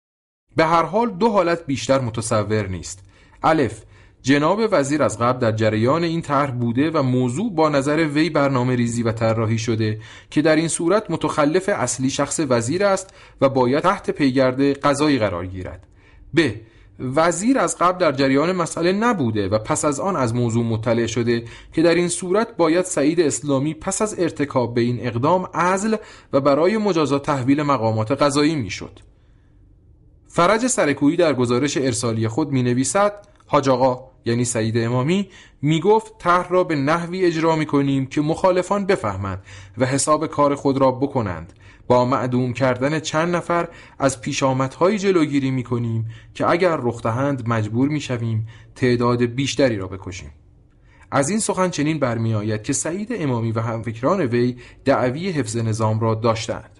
به 0.55 0.65
هر 0.65 0.83
حال 0.83 1.10
دو 1.10 1.29
حالت 1.29 1.65
بیشتر 1.65 1.99
متصور 1.99 2.67
نیست. 2.67 2.99
الف 3.43 3.83
جناب 4.28 4.60
وزیر 4.72 5.04
از 5.04 5.20
قبل 5.20 5.40
در 5.40 5.52
جریان 5.52 6.04
این 6.04 6.22
طرح 6.22 6.52
بوده 6.52 6.92
و 6.92 7.04
موضوع 7.04 7.56
با 7.56 7.70
نظر 7.70 8.08
وی 8.08 8.30
برنامه 8.30 8.76
ریزی 8.76 9.04
و 9.04 9.12
طراحی 9.12 9.58
شده 9.58 10.00
که 10.30 10.42
در 10.42 10.56
این 10.56 10.68
صورت 10.68 11.12
متخلف 11.12 11.70
اصلی 11.70 12.10
شخص 12.10 12.40
وزیر 12.50 12.86
است 12.86 13.13
و 13.42 13.50
باید 13.50 13.84
تحت 13.84 14.12
پیگرد 14.12 14.62
قضایی 14.62 15.20
قرار 15.20 15.46
گیرد 15.46 15.88
ب 16.38 16.40
وزیر 17.00 17.60
از 17.60 17.78
قبل 17.78 18.00
در 18.00 18.12
جریان 18.12 18.52
مسئله 18.52 18.92
نبوده 18.92 19.48
و 19.48 19.60
پس 19.60 19.86
از 19.86 20.00
آن 20.00 20.16
از 20.16 20.36
موضوع 20.36 20.66
مطلع 20.66 21.06
شده 21.06 21.44
که 21.74 21.82
در 21.82 21.96
این 21.96 22.10
صورت 22.10 22.58
باید 22.58 22.86
سعید 22.86 23.22
اسلامی 23.22 23.74
پس 23.74 24.02
از 24.02 24.20
ارتکاب 24.20 24.74
به 24.74 24.82
این 24.82 25.08
اقدام 25.08 25.50
ازل 25.54 25.96
و 26.34 26.42
برای 26.42 26.78
مجازات 26.78 27.26
تحویل 27.26 27.63
مقامات 27.63 28.12
قضایی 28.12 28.56
می‌شد. 28.56 29.00
فرج 30.28 30.68
سرکویی 30.68 31.18
در 31.18 31.34
گزارش 31.34 31.78
ارسالی 31.78 32.28
خود 32.28 32.52
می 32.52 32.63
نویسد 32.63 33.13
حاج 33.48 33.70
آقا 33.70 34.16
یعنی 34.25 34.45
سعید 34.45 34.77
امامی 34.77 35.30
می‌گفت 35.62 36.17
طرح 36.19 36.49
را 36.49 36.63
به 36.63 36.75
نحوی 36.75 37.25
اجرا 37.25 37.56
می 37.56 37.65
کنیم 37.65 38.06
که 38.06 38.21
مخالفان 38.21 38.86
بفهمند 38.86 39.43
و 39.77 39.86
حساب 39.86 40.27
کار 40.27 40.56
خود 40.56 40.77
را 40.77 40.91
بکنند. 40.91 41.53
با 41.88 42.06
معدوم 42.06 42.53
کردن 42.53 42.99
چند 42.99 43.36
نفر 43.36 43.67
از 43.99 44.21
پیشامدهایی 44.21 44.99
جلوگیری 44.99 45.51
می 45.51 45.63
کنیم 45.63 46.10
که 46.34 46.49
اگر 46.49 46.77
رخ 46.77 47.01
دهند 47.01 47.49
مجبور 47.49 47.89
می 47.89 47.99
شویم 47.99 48.47
تعداد 48.75 49.23
بیشتری 49.23 49.77
را 49.77 49.88
بکشیم. 49.88 50.32
از 51.12 51.30
این 51.30 51.39
سخن 51.39 51.69
چنین 51.69 51.99
برمیآید 51.99 52.63
که 52.63 52.73
سعید 52.73 53.08
امامی 53.12 53.51
و 53.51 53.60
همفکران 53.60 54.21
وی 54.21 54.58
دعوی 54.86 55.32
حفظ 55.32 55.58
نظام 55.58 55.99
را 55.99 56.15
داشتند. 56.15 56.80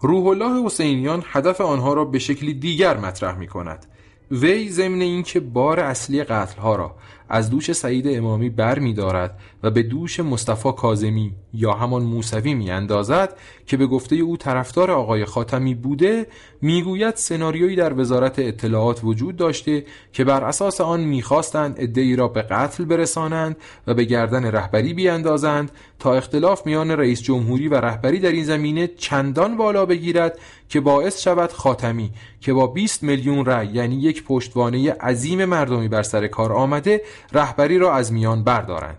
روح 0.00 0.26
الله 0.26 0.64
حسینیان 0.66 1.24
هدف 1.26 1.60
آنها 1.60 1.94
را 1.94 2.04
به 2.04 2.18
شکلی 2.18 2.54
دیگر 2.54 2.96
مطرح 2.96 3.38
می 3.38 3.46
کند 3.46 3.86
وی 4.30 4.68
ضمن 4.68 5.00
اینکه 5.00 5.40
بار 5.40 5.80
اصلی 5.80 6.24
قتل 6.24 6.60
ها 6.60 6.76
را 6.76 6.94
از 7.28 7.50
دوش 7.50 7.72
سعید 7.72 8.08
امامی 8.08 8.50
بر 8.50 8.78
می 8.78 8.94
دارد 8.94 9.38
و 9.62 9.70
به 9.70 9.82
دوش 9.82 10.20
مصطفی 10.20 10.72
کازمی 10.72 11.32
یا 11.54 11.72
همان 11.72 12.02
موسوی 12.02 12.54
می 12.54 12.70
اندازد 12.70 13.36
که 13.66 13.76
به 13.76 13.86
گفته 13.86 14.16
او 14.16 14.36
طرفدار 14.36 14.90
آقای 14.90 15.24
خاتمی 15.24 15.74
بوده 15.74 16.26
می‌گوید 16.60 17.14
سناریویی 17.14 17.76
در 17.76 18.00
وزارت 18.00 18.38
اطلاعات 18.38 19.00
وجود 19.04 19.36
داشته 19.36 19.84
که 20.12 20.24
بر 20.24 20.44
اساس 20.44 20.80
آن 20.80 21.00
می‌خواستند 21.00 21.74
ادعی 21.78 22.16
را 22.16 22.28
به 22.28 22.42
قتل 22.42 22.84
برسانند 22.84 23.56
و 23.86 23.94
به 23.94 24.04
گردن 24.04 24.44
رهبری 24.44 24.94
بیاندازند 24.94 25.70
تا 25.98 26.14
اختلاف 26.14 26.66
میان 26.66 26.90
رئیس 26.90 27.22
جمهوری 27.22 27.68
و 27.68 27.74
رهبری 27.74 28.18
در 28.18 28.32
این 28.32 28.44
زمینه 28.44 28.86
چندان 28.86 29.56
بالا 29.56 29.86
بگیرد 29.86 30.38
که 30.70 30.80
باعث 30.80 31.22
شود 31.22 31.52
خاتمی 31.52 32.10
که 32.40 32.52
با 32.52 32.66
20 32.66 33.02
میلیون 33.02 33.44
رأی 33.44 33.66
یعنی 33.66 33.96
یک 33.96 34.24
پشتوانه 34.24 34.92
عظیم 34.92 35.44
مردمی 35.44 35.88
بر 35.88 36.02
سر 36.02 36.26
کار 36.26 36.52
آمده 36.52 37.02
رهبری 37.32 37.78
را 37.78 37.94
از 37.94 38.12
میان 38.12 38.44
بردارند. 38.44 38.98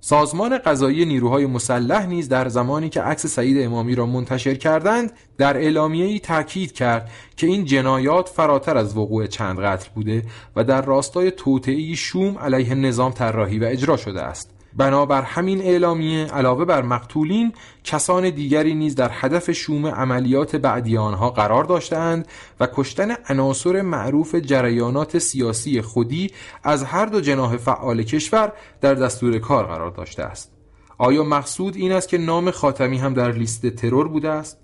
سازمان 0.00 0.58
قضایی 0.58 1.04
نیروهای 1.04 1.46
مسلح 1.46 2.06
نیز 2.06 2.28
در 2.28 2.48
زمانی 2.48 2.88
که 2.88 3.00
عکس 3.00 3.26
سعید 3.26 3.66
امامی 3.66 3.94
را 3.94 4.06
منتشر 4.06 4.54
کردند 4.54 5.12
در 5.38 5.56
اعلامیه‌ای 5.56 6.18
تاکید 6.18 6.72
کرد 6.72 7.10
که 7.36 7.46
این 7.46 7.64
جنایات 7.64 8.28
فراتر 8.28 8.76
از 8.76 8.96
وقوع 8.96 9.26
چند 9.26 9.60
قتل 9.60 9.88
بوده 9.94 10.22
و 10.56 10.64
در 10.64 10.82
راستای 10.82 11.30
توطئه‌ای 11.30 11.96
شوم 11.96 12.38
علیه 12.38 12.74
نظام 12.74 13.12
طراحی 13.12 13.58
و 13.58 13.64
اجرا 13.64 13.96
شده 13.96 14.22
است. 14.22 14.53
بنابر 14.76 15.22
همین 15.22 15.60
اعلامیه 15.60 16.26
علاوه 16.26 16.64
بر 16.64 16.82
مقتولین 16.82 17.52
کسان 17.84 18.30
دیگری 18.30 18.74
نیز 18.74 18.94
در 18.94 19.10
هدف 19.12 19.50
شوم 19.50 19.86
عملیات 19.86 20.56
بعدی 20.56 20.96
آنها 20.96 21.30
قرار 21.30 21.64
داشتند 21.64 22.28
و 22.60 22.68
کشتن 22.74 23.14
عناصر 23.28 23.82
معروف 23.82 24.34
جریانات 24.34 25.18
سیاسی 25.18 25.82
خودی 25.82 26.30
از 26.62 26.84
هر 26.84 27.06
دو 27.06 27.20
جناح 27.20 27.56
فعال 27.56 28.02
کشور 28.02 28.52
در 28.80 28.94
دستور 28.94 29.38
کار 29.38 29.66
قرار 29.66 29.90
داشته 29.90 30.22
است. 30.22 30.52
آیا 30.98 31.24
مقصود 31.24 31.76
این 31.76 31.92
است 31.92 32.08
که 32.08 32.18
نام 32.18 32.50
خاتمی 32.50 32.98
هم 32.98 33.14
در 33.14 33.32
لیست 33.32 33.66
ترور 33.66 34.08
بوده 34.08 34.30
است؟ 34.30 34.63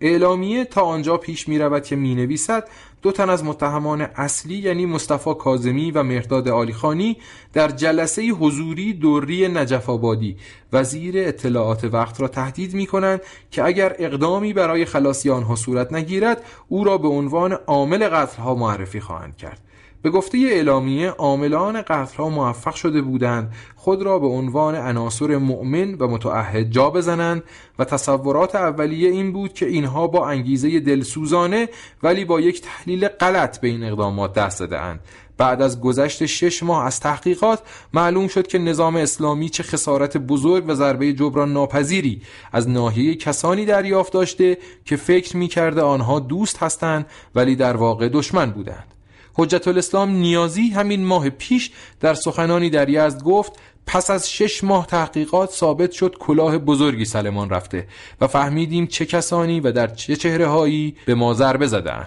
اعلامیه 0.00 0.64
تا 0.64 0.80
آنجا 0.82 1.16
پیش 1.16 1.48
می 1.48 1.58
رود 1.58 1.82
که 1.82 1.96
می 1.96 2.14
نویسد 2.14 2.68
دو 3.02 3.12
تن 3.12 3.30
از 3.30 3.44
متهمان 3.44 4.00
اصلی 4.00 4.54
یعنی 4.54 4.86
مصطفی 4.86 5.34
کازمی 5.34 5.90
و 5.90 6.02
مرداد 6.02 6.48
آلیخانی 6.48 7.16
در 7.52 7.68
جلسه 7.68 8.22
حضوری 8.22 8.92
دوری 8.92 9.48
نجف 9.48 9.88
آبادی 9.88 10.36
وزیر 10.72 11.14
اطلاعات 11.18 11.84
وقت 11.84 12.20
را 12.20 12.28
تهدید 12.28 12.74
می 12.74 12.86
کنند 12.86 13.20
که 13.50 13.64
اگر 13.64 13.96
اقدامی 13.98 14.52
برای 14.52 14.84
خلاصی 14.84 15.30
آنها 15.30 15.56
صورت 15.56 15.92
نگیرد 15.92 16.44
او 16.68 16.84
را 16.84 16.98
به 16.98 17.08
عنوان 17.08 17.52
عامل 17.52 18.08
قتلها 18.08 18.54
معرفی 18.54 19.00
خواهند 19.00 19.36
کرد. 19.36 19.69
به 20.02 20.10
گفته 20.10 20.38
اعلامیه 20.38 21.10
عاملان 21.10 21.82
قتلها 21.82 22.28
موفق 22.28 22.74
شده 22.74 23.02
بودند. 23.02 23.52
خود 23.76 24.02
را 24.02 24.18
به 24.18 24.26
عنوان 24.26 24.74
عناصر 24.74 25.36
مؤمن 25.36 25.94
و 25.94 26.06
متعهد 26.08 26.70
جا 26.70 26.90
بزنند 26.90 27.42
و 27.78 27.84
تصورات 27.84 28.54
اولیه 28.54 29.10
این 29.10 29.32
بود 29.32 29.52
که 29.52 29.66
اینها 29.66 30.06
با 30.06 30.28
انگیزه 30.28 30.80
دلسوزانه 30.80 31.68
ولی 32.02 32.24
با 32.24 32.40
یک 32.40 32.60
تحلیل 32.60 33.08
غلط 33.08 33.60
به 33.60 33.68
این 33.68 33.84
اقدامات 33.84 34.32
دست 34.32 34.60
دادند 34.60 35.00
بعد 35.40 35.62
از 35.62 35.80
گذشت 35.80 36.26
شش 36.26 36.62
ماه 36.62 36.86
از 36.86 37.00
تحقیقات 37.00 37.62
معلوم 37.94 38.28
شد 38.28 38.46
که 38.46 38.58
نظام 38.58 38.96
اسلامی 38.96 39.48
چه 39.48 39.62
خسارت 39.62 40.16
بزرگ 40.16 40.64
و 40.68 40.74
ضربه 40.74 41.12
جبران 41.12 41.52
ناپذیری 41.52 42.22
از 42.52 42.68
ناحیه 42.68 43.14
کسانی 43.14 43.64
دریافت 43.64 44.12
داشته 44.12 44.58
که 44.84 44.96
فکر 44.96 45.36
می 45.36 45.48
کرده 45.48 45.82
آنها 45.82 46.20
دوست 46.20 46.62
هستند 46.62 47.06
ولی 47.34 47.56
در 47.56 47.76
واقع 47.76 48.08
دشمن 48.08 48.50
بودند. 48.50 48.99
حجت 49.40 49.68
الاسلام 49.68 50.10
نیازی 50.10 50.68
همین 50.68 51.04
ماه 51.04 51.30
پیش 51.30 51.70
در 52.00 52.14
سخنانی 52.14 52.70
در 52.70 52.88
یزد 52.88 53.22
گفت 53.22 53.52
پس 53.86 54.10
از 54.10 54.30
شش 54.30 54.64
ماه 54.64 54.86
تحقیقات 54.86 55.50
ثابت 55.50 55.92
شد 55.92 56.16
کلاه 56.18 56.58
بزرگی 56.58 57.04
سلمان 57.04 57.50
رفته 57.50 57.86
و 58.20 58.26
فهمیدیم 58.26 58.86
چه 58.86 59.06
کسانی 59.06 59.60
و 59.60 59.72
در 59.72 59.86
چه 59.86 60.16
چهره 60.16 60.46
هایی 60.46 60.96
به 61.06 61.14
ما 61.14 61.34
ضربه 61.34 61.66
زدن 61.66 62.06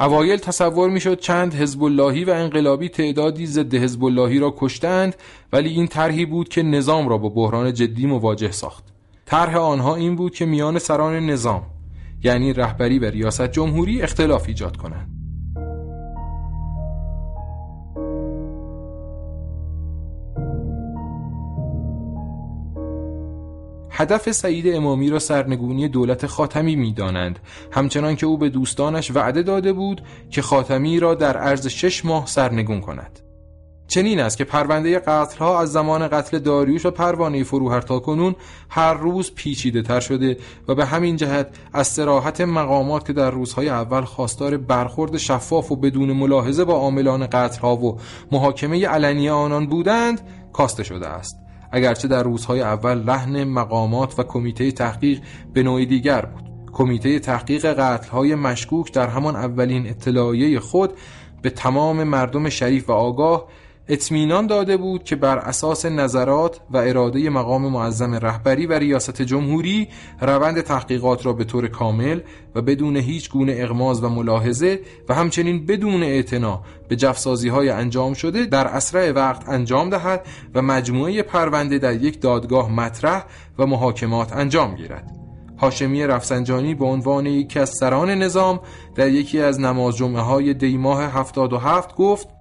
اوایل 0.00 0.38
تصور 0.38 0.90
می‌شد 0.90 1.20
چند 1.20 1.54
حزب 1.54 1.82
اللهی 1.82 2.24
و 2.24 2.30
انقلابی 2.30 2.88
تعدادی 2.88 3.46
ضد 3.46 3.74
حزب 3.74 4.04
اللهی 4.04 4.38
را 4.38 4.54
کشتند 4.58 5.16
ولی 5.52 5.68
این 5.68 5.86
طرحی 5.86 6.26
بود 6.26 6.48
که 6.48 6.62
نظام 6.62 7.08
را 7.08 7.18
با 7.18 7.28
بحران 7.28 7.74
جدی 7.74 8.06
مواجه 8.06 8.52
ساخت. 8.52 8.84
طرح 9.26 9.56
آنها 9.56 9.94
این 9.94 10.16
بود 10.16 10.34
که 10.34 10.46
میان 10.46 10.78
سران 10.78 11.26
نظام 11.26 11.62
یعنی 12.24 12.52
رهبری 12.52 12.98
و 12.98 13.04
ریاست 13.04 13.48
جمهوری 13.52 14.02
اختلاف 14.02 14.44
ایجاد 14.48 14.76
کنند. 14.76 15.15
هدف 23.98 24.32
سعید 24.32 24.74
امامی 24.76 25.10
را 25.10 25.18
سرنگونی 25.18 25.88
دولت 25.88 26.26
خاتمی 26.26 26.76
می‌دانند. 26.76 27.38
همچنان 27.72 28.16
که 28.16 28.26
او 28.26 28.38
به 28.38 28.48
دوستانش 28.48 29.10
وعده 29.10 29.42
داده 29.42 29.72
بود 29.72 30.02
که 30.30 30.42
خاتمی 30.42 31.00
را 31.00 31.14
در 31.14 31.36
عرض 31.36 31.66
شش 31.66 32.04
ماه 32.04 32.26
سرنگون 32.26 32.80
کند. 32.80 33.20
چنین 33.88 34.20
است 34.20 34.38
که 34.38 34.44
پرونده 34.44 34.98
قتل 34.98 35.38
ها 35.38 35.60
از 35.60 35.72
زمان 35.72 36.08
قتل 36.08 36.38
داریوش 36.38 36.86
و 36.86 36.90
پروانه 36.90 37.44
فروهر 37.44 37.80
تا 37.80 37.98
کنون 37.98 38.34
هر 38.68 38.94
روز 38.94 39.34
پیچیده 39.34 39.82
تر 39.82 40.00
شده 40.00 40.36
و 40.68 40.74
به 40.74 40.86
همین 40.86 41.16
جهت 41.16 41.48
از 41.72 41.86
سراحت 41.86 42.40
مقامات 42.40 43.06
که 43.06 43.12
در 43.12 43.30
روزهای 43.30 43.68
اول 43.68 44.00
خواستار 44.00 44.56
برخورد 44.56 45.16
شفاف 45.16 45.72
و 45.72 45.76
بدون 45.76 46.12
ملاحظه 46.12 46.64
با 46.64 46.74
عاملان 46.74 47.26
قتل 47.26 47.60
ها 47.60 47.76
و 47.76 47.98
محاکمه 48.32 48.86
علنی 48.86 49.28
آنان 49.28 49.66
بودند 49.66 50.20
کاسته 50.52 50.84
شده 50.84 51.06
است. 51.06 51.45
اگرچه 51.76 52.08
در 52.08 52.22
روزهای 52.22 52.60
اول 52.60 52.98
لحن 52.98 53.44
مقامات 53.44 54.18
و 54.18 54.22
کمیته 54.22 54.72
تحقیق 54.72 55.20
به 55.52 55.62
نوع 55.62 55.84
دیگر 55.84 56.20
بود. 56.20 56.42
کمیته 56.72 57.18
تحقیق 57.18 57.66
قتلهای 57.66 58.34
مشکوک 58.34 58.92
در 58.92 59.08
همان 59.08 59.36
اولین 59.36 59.86
اطلاعیه 59.86 60.60
خود 60.60 60.92
به 61.42 61.50
تمام 61.50 62.04
مردم 62.04 62.48
شریف 62.48 62.90
و 62.90 62.92
آگاه 62.92 63.48
اطمینان 63.88 64.46
داده 64.46 64.76
بود 64.76 65.04
که 65.04 65.16
بر 65.16 65.38
اساس 65.38 65.86
نظرات 65.86 66.60
و 66.70 66.76
اراده 66.76 67.30
مقام 67.30 67.68
معظم 67.68 68.14
رهبری 68.14 68.66
و 68.66 68.72
ریاست 68.72 69.22
جمهوری 69.22 69.88
روند 70.20 70.60
تحقیقات 70.60 71.26
را 71.26 71.32
به 71.32 71.44
طور 71.44 71.68
کامل 71.68 72.20
و 72.54 72.62
بدون 72.62 72.96
هیچ 72.96 73.30
گونه 73.30 73.54
اغماز 73.58 74.04
و 74.04 74.08
ملاحظه 74.08 74.80
و 75.08 75.14
همچنین 75.14 75.66
بدون 75.66 76.02
اعتنا 76.02 76.62
به 76.88 76.96
جفسازی 76.96 77.48
های 77.48 77.68
انجام 77.68 78.14
شده 78.14 78.46
در 78.46 78.66
اسرع 78.66 79.10
وقت 79.10 79.48
انجام 79.48 79.90
دهد 79.90 80.26
و 80.54 80.62
مجموعه 80.62 81.22
پرونده 81.22 81.78
در 81.78 82.02
یک 82.02 82.20
دادگاه 82.20 82.72
مطرح 82.72 83.24
و 83.58 83.66
محاکمات 83.66 84.32
انجام 84.32 84.74
گیرد. 84.74 85.12
هاشمی 85.58 86.06
رفسنجانی 86.06 86.74
به 86.74 86.84
عنوان 86.84 87.26
یکی 87.26 87.58
از 87.58 87.70
سران 87.80 88.10
نظام 88.10 88.60
در 88.94 89.08
یکی 89.08 89.40
از 89.40 89.60
نماز 89.60 89.96
جمعه 89.96 90.20
های 90.20 90.54
دیماه 90.54 91.02
77 91.02 91.94
گفت 91.94 92.35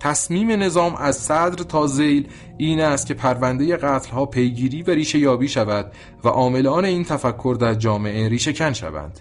تصمیم 0.00 0.50
نظام 0.50 0.94
از 0.94 1.16
صدر 1.16 1.64
تا 1.64 1.86
زیل 1.86 2.28
این 2.58 2.80
است 2.80 3.06
که 3.06 3.14
پرونده 3.14 3.76
قتل 3.76 4.10
ها 4.10 4.26
پیگیری 4.26 4.82
و 4.82 4.90
ریشه 4.90 5.18
یابی 5.18 5.48
شود 5.48 5.92
و 6.24 6.28
عاملان 6.28 6.84
این 6.84 7.04
تفکر 7.04 7.56
در 7.60 7.74
جامعه 7.74 8.28
ریشه 8.28 8.52
کن 8.52 8.72
شوند 8.72 9.20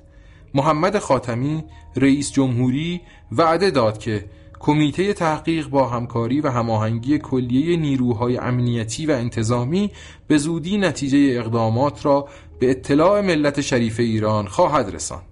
محمد 0.53 0.99
خاتمی 0.99 1.63
رئیس 1.95 2.31
جمهوری 2.31 3.01
وعده 3.31 3.71
داد 3.71 3.97
که 3.97 4.25
کمیته 4.59 5.13
تحقیق 5.13 5.67
با 5.67 5.87
همکاری 5.87 6.41
و 6.41 6.49
هماهنگی 6.49 7.17
کلیه 7.17 7.77
نیروهای 7.77 8.37
امنیتی 8.37 9.05
و 9.05 9.11
انتظامی 9.11 9.91
به 10.27 10.37
زودی 10.37 10.77
نتیجه 10.77 11.39
اقدامات 11.39 12.05
را 12.05 12.27
به 12.59 12.71
اطلاع 12.71 13.21
ملت 13.21 13.61
شریف 13.61 13.99
ایران 13.99 14.47
خواهد 14.47 14.95
رساند. 14.95 15.23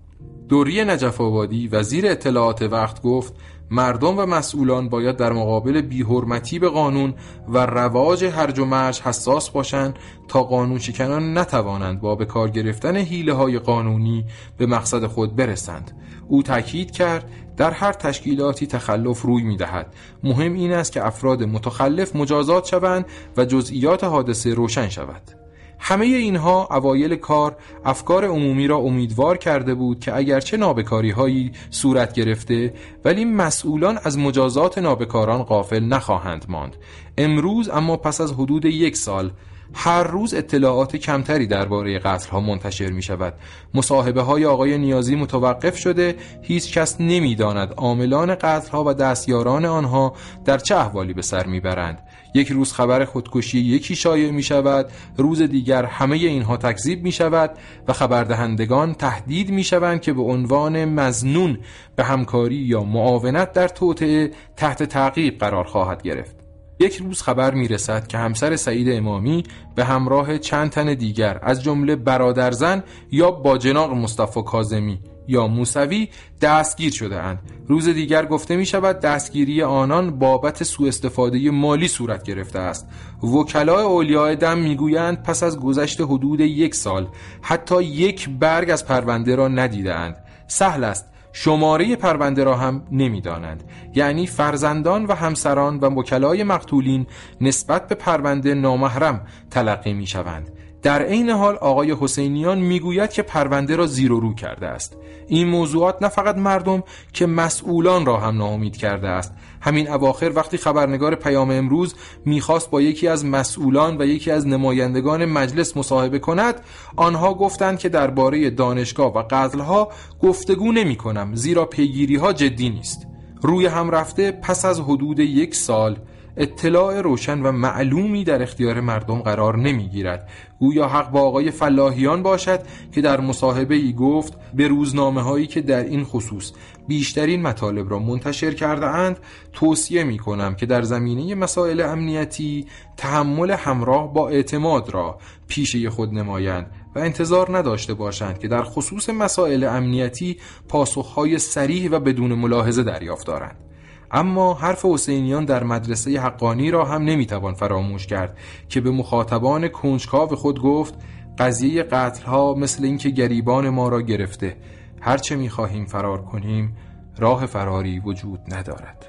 دوری 0.49 0.86
نجف 0.86 1.21
آبادی 1.21 1.67
وزیر 1.67 2.07
اطلاعات 2.07 2.62
وقت 2.62 3.01
گفت 3.01 3.33
مردم 3.71 4.19
و 4.19 4.25
مسئولان 4.25 4.89
باید 4.89 5.17
در 5.17 5.32
مقابل 5.34 5.82
بیحرمتی 5.82 6.60
به 6.60 6.69
قانون 6.69 7.13
و 7.47 7.58
رواج 7.65 8.23
هرج 8.23 8.60
و 8.60 8.65
مرج 8.65 9.01
حساس 9.01 9.49
باشند 9.49 9.99
تا 10.27 10.43
قانون 10.43 10.80
شکنان 10.80 11.38
نتوانند 11.38 12.01
با 12.01 12.15
به 12.15 12.25
کار 12.25 12.49
گرفتن 12.49 12.95
حیله 12.95 13.34
های 13.34 13.60
قانونی 13.60 14.25
به 14.58 14.65
مقصد 14.65 15.06
خود 15.06 15.36
برسند 15.36 15.91
او 16.27 16.43
تاکید 16.43 16.91
کرد 16.91 17.32
در 17.58 17.71
هر 17.71 17.93
تشکیلاتی 17.93 18.67
تخلف 18.67 19.21
روی 19.21 19.43
می 19.43 19.58
دهد. 19.58 19.93
مهم 20.23 20.53
این 20.53 20.73
است 20.73 20.91
که 20.91 21.06
افراد 21.06 21.43
متخلف 21.43 22.15
مجازات 22.15 22.65
شوند 22.65 23.06
و 23.38 23.45
جزئیات 23.45 24.03
حادثه 24.03 24.53
روشن 24.53 24.89
شود 24.89 25.46
همه 25.79 26.05
اینها 26.05 26.67
اوایل 26.71 27.15
کار 27.15 27.55
افکار 27.85 28.25
عمومی 28.25 28.67
را 28.67 28.77
امیدوار 28.77 29.37
کرده 29.37 29.73
بود 29.73 29.99
که 29.99 30.15
اگرچه 30.17 30.57
نابکاری 30.57 31.11
هایی 31.11 31.51
صورت 31.69 32.13
گرفته 32.13 32.73
ولی 33.05 33.25
مسئولان 33.25 33.99
از 34.03 34.17
مجازات 34.17 34.77
نابکاران 34.77 35.43
غافل 35.43 35.83
نخواهند 35.83 36.45
ماند. 36.49 36.75
امروز 37.17 37.69
اما 37.69 37.97
پس 37.97 38.21
از 38.21 38.33
حدود 38.33 38.65
یک 38.65 38.97
سال 38.97 39.31
هر 39.73 40.03
روز 40.03 40.33
اطلاعات 40.33 40.95
کمتری 40.95 41.47
درباره 41.47 41.99
قتل 41.99 42.29
ها 42.29 42.39
منتشر 42.39 42.91
می 42.91 43.01
شود 43.01 43.33
مصاحبه 43.73 44.21
های 44.21 44.45
آقای 44.45 44.77
نیازی 44.77 45.15
متوقف 45.15 45.77
شده 45.77 46.15
هیچ 46.41 46.77
کس 46.77 46.95
نمی 46.99 47.35
داند 47.35 47.73
عاملان 47.77 48.35
قتل 48.35 48.69
ها 48.69 48.83
و 48.83 48.93
دستیاران 48.93 49.65
آنها 49.65 50.13
در 50.45 50.57
چه 50.57 50.75
احوالی 50.75 51.13
به 51.13 51.21
سر 51.21 51.45
می 51.45 51.59
برند 51.59 52.07
یک 52.33 52.51
روز 52.51 52.73
خبر 52.73 53.05
خودکشی 53.05 53.59
یکی 53.59 53.95
شایع 53.95 54.31
می 54.31 54.43
شود 54.43 54.89
روز 55.17 55.41
دیگر 55.41 55.85
همه 55.85 56.17
اینها 56.17 56.57
تکذیب 56.57 57.03
می 57.03 57.11
شود 57.11 57.51
و 57.87 57.93
خبردهندگان 57.93 58.93
تهدید 58.93 59.49
می 59.49 59.63
شوند 59.63 60.01
که 60.01 60.13
به 60.13 60.21
عنوان 60.21 60.86
مزنون 60.86 61.57
به 61.95 62.03
همکاری 62.03 62.55
یا 62.55 62.84
معاونت 62.84 63.53
در 63.53 63.67
توطعه 63.67 64.32
تحت 64.55 64.84
تعقیب 64.84 65.39
قرار 65.39 65.63
خواهد 65.63 66.01
گرفت. 66.01 66.36
یک 66.80 66.95
روز 66.95 67.21
خبر 67.21 67.53
می 67.53 67.67
رسد 67.67 68.07
که 68.07 68.17
همسر 68.17 68.55
سعید 68.55 68.89
امامی 68.89 69.43
به 69.75 69.86
همراه 69.86 70.38
چند 70.38 70.69
تن 70.69 70.93
دیگر 70.93 71.39
از 71.41 71.63
جمله 71.63 71.95
برادرزن 71.95 72.84
یا 73.11 73.32
باجناق 73.32 73.91
مصطفی 73.91 74.41
کازمی 74.41 74.99
یا 75.28 75.47
موسوی 75.47 76.09
دستگیر 76.41 76.91
شده 76.91 77.19
اند. 77.21 77.39
روز 77.67 77.89
دیگر 77.89 78.25
گفته 78.25 78.55
می 78.55 78.65
شود 78.65 78.99
دستگیری 78.99 79.63
آنان 79.63 80.19
بابت 80.19 80.63
سوء 80.63 80.88
استفاده 80.88 81.51
مالی 81.51 81.88
صورت 81.88 82.23
گرفته 82.23 82.59
است. 82.59 82.88
وکلای 83.23 83.84
اولیاء 83.84 84.36
دم 84.36 84.57
می‌گویند 84.57 85.23
پس 85.23 85.43
از 85.43 85.59
گذشت 85.59 86.01
حدود 86.01 86.39
یک 86.39 86.75
سال 86.75 87.07
حتی 87.41 87.84
یک 87.84 88.30
برگ 88.30 88.69
از 88.69 88.86
پرونده 88.86 89.36
را 89.36 89.47
ندیده 89.47 89.93
اند. 89.93 90.17
سهل 90.47 90.84
است. 90.84 91.05
شماره 91.34 91.95
پرونده 91.95 92.43
را 92.43 92.57
هم 92.57 92.84
نمی‌دانند 92.91 93.63
یعنی 93.95 94.28
فرزندان 94.28 95.05
و 95.05 95.13
همسران 95.13 95.80
و 95.80 95.86
وکلای 95.86 96.43
مقتولین 96.43 97.07
نسبت 97.41 97.88
به 97.88 97.95
پرونده 97.95 98.53
نامحرم 98.53 99.25
تلقی 99.51 99.93
می 99.93 100.07
شوند. 100.07 100.57
در 100.82 101.01
عین 101.01 101.30
حال 101.30 101.55
آقای 101.55 101.95
حسینیان 101.99 102.59
می‌گوید 102.59 103.09
که 103.09 103.21
پرونده 103.21 103.75
را 103.75 103.86
زیر 103.88 104.11
و 104.11 104.19
رو 104.19 104.34
کرده 104.34 104.67
است. 104.67 104.97
این 105.28 105.47
موضوعات 105.47 106.01
نه 106.01 106.07
فقط 106.07 106.38
مردم 106.38 106.84
که 107.13 107.25
مسئولان 107.25 108.05
را 108.05 108.17
هم 108.17 108.38
ناامید 108.38 108.78
کرده 108.78 109.07
است. 109.07 109.34
همین 109.61 109.91
اواخر 109.91 110.32
وقتی 110.36 110.57
خبرنگار 110.57 111.15
پیام 111.15 111.51
امروز 111.51 111.95
می‌خواست 112.25 112.69
با 112.69 112.82
یکی 112.82 113.07
از 113.07 113.25
مسئولان 113.25 114.01
و 114.01 114.05
یکی 114.05 114.32
از 114.32 114.47
نمایندگان 114.47 115.25
مجلس 115.25 115.78
مصاحبه 115.78 116.19
کند 116.19 116.61
آنها 116.95 117.34
گفتند 117.34 117.80
که 117.80 117.89
درباره 117.89 118.49
دانشگاه 118.49 119.13
و 119.13 119.23
قتلها 119.30 119.91
گفتگو 120.21 120.71
نمی 120.71 120.95
کنم 120.95 121.36
زیرا 121.36 121.65
پیگیری 121.65 122.15
ها 122.15 122.34
جدی 122.34 122.69
نیست. 122.69 123.07
روی 123.41 123.65
هم 123.65 123.91
رفته 123.91 124.32
پس 124.32 124.65
از 124.65 124.80
حدود 124.80 125.19
یک 125.19 125.55
سال 125.55 125.97
اطلاع 126.38 127.01
روشن 127.01 127.41
و 127.41 127.51
معلومی 127.51 128.23
در 128.23 128.43
اختیار 128.43 128.81
مردم 128.81 129.19
قرار 129.19 129.57
نمی‌گیرد. 129.57 130.29
گویا 130.59 130.88
حق 130.88 131.11
با 131.11 131.21
آقای 131.21 131.51
فلاحیان 131.51 132.23
باشد 132.23 132.59
که 132.91 133.01
در 133.01 133.21
مصاحبه 133.21 133.75
ای 133.75 133.93
گفت 133.93 134.33
به 134.53 134.67
روزنامه 134.67 135.21
هایی 135.21 135.47
که 135.47 135.61
در 135.61 135.83
این 135.83 136.03
خصوص 136.03 136.51
بیشترین 136.88 137.41
مطالب 137.41 137.91
را 137.91 137.99
منتشر 137.99 138.53
کرده 138.53 138.85
اند 138.85 139.19
توصیه 139.53 140.03
می 140.03 140.17
کنم 140.17 140.55
که 140.55 140.65
در 140.65 140.81
زمینه 140.81 141.35
مسائل 141.35 141.81
امنیتی 141.81 142.65
تحمل 142.97 143.51
همراه 143.51 144.13
با 144.13 144.29
اعتماد 144.29 144.89
را 144.89 145.19
پیشه 145.47 145.89
خود 145.89 146.13
نمایند 146.13 146.71
و 146.95 146.99
انتظار 146.99 147.57
نداشته 147.57 147.93
باشند 147.93 148.39
که 148.39 148.47
در 148.47 148.63
خصوص 148.63 149.09
مسائل 149.09 149.63
امنیتی 149.63 150.38
پاسخهای 150.69 151.39
سریح 151.39 151.89
و 151.91 151.99
بدون 151.99 152.33
ملاحظه 152.33 152.83
دریافت 152.83 153.27
دارند. 153.27 153.66
اما 154.12 154.53
حرف 154.53 154.86
حسینیان 154.86 155.45
در 155.45 155.64
مدرسه 155.64 156.20
حقانی 156.20 156.72
را 156.72 156.86
هم 156.86 157.01
نمی‌توان 157.01 157.53
فراموش 157.53 158.08
کرد 158.08 158.38
که 158.70 158.82
به 158.82 158.91
مخاطبان 158.91 159.68
کنجکاو 159.68 160.36
خود 160.36 160.62
گفت 160.62 160.93
قضیه 161.38 161.84
قتل 161.84 162.26
ها 162.26 162.53
مثل 162.53 162.84
اینکه 162.84 163.10
گریبان 163.10 163.70
ما 163.70 163.89
را 163.89 164.01
گرفته. 164.01 164.55
هرچه 165.01 165.36
می‌خواهیم 165.36 165.86
فرار 165.86 166.22
کنیم 166.22 166.78
راه 167.18 167.45
فراری 167.45 167.99
وجود 167.99 168.39
ندارد. 168.47 169.05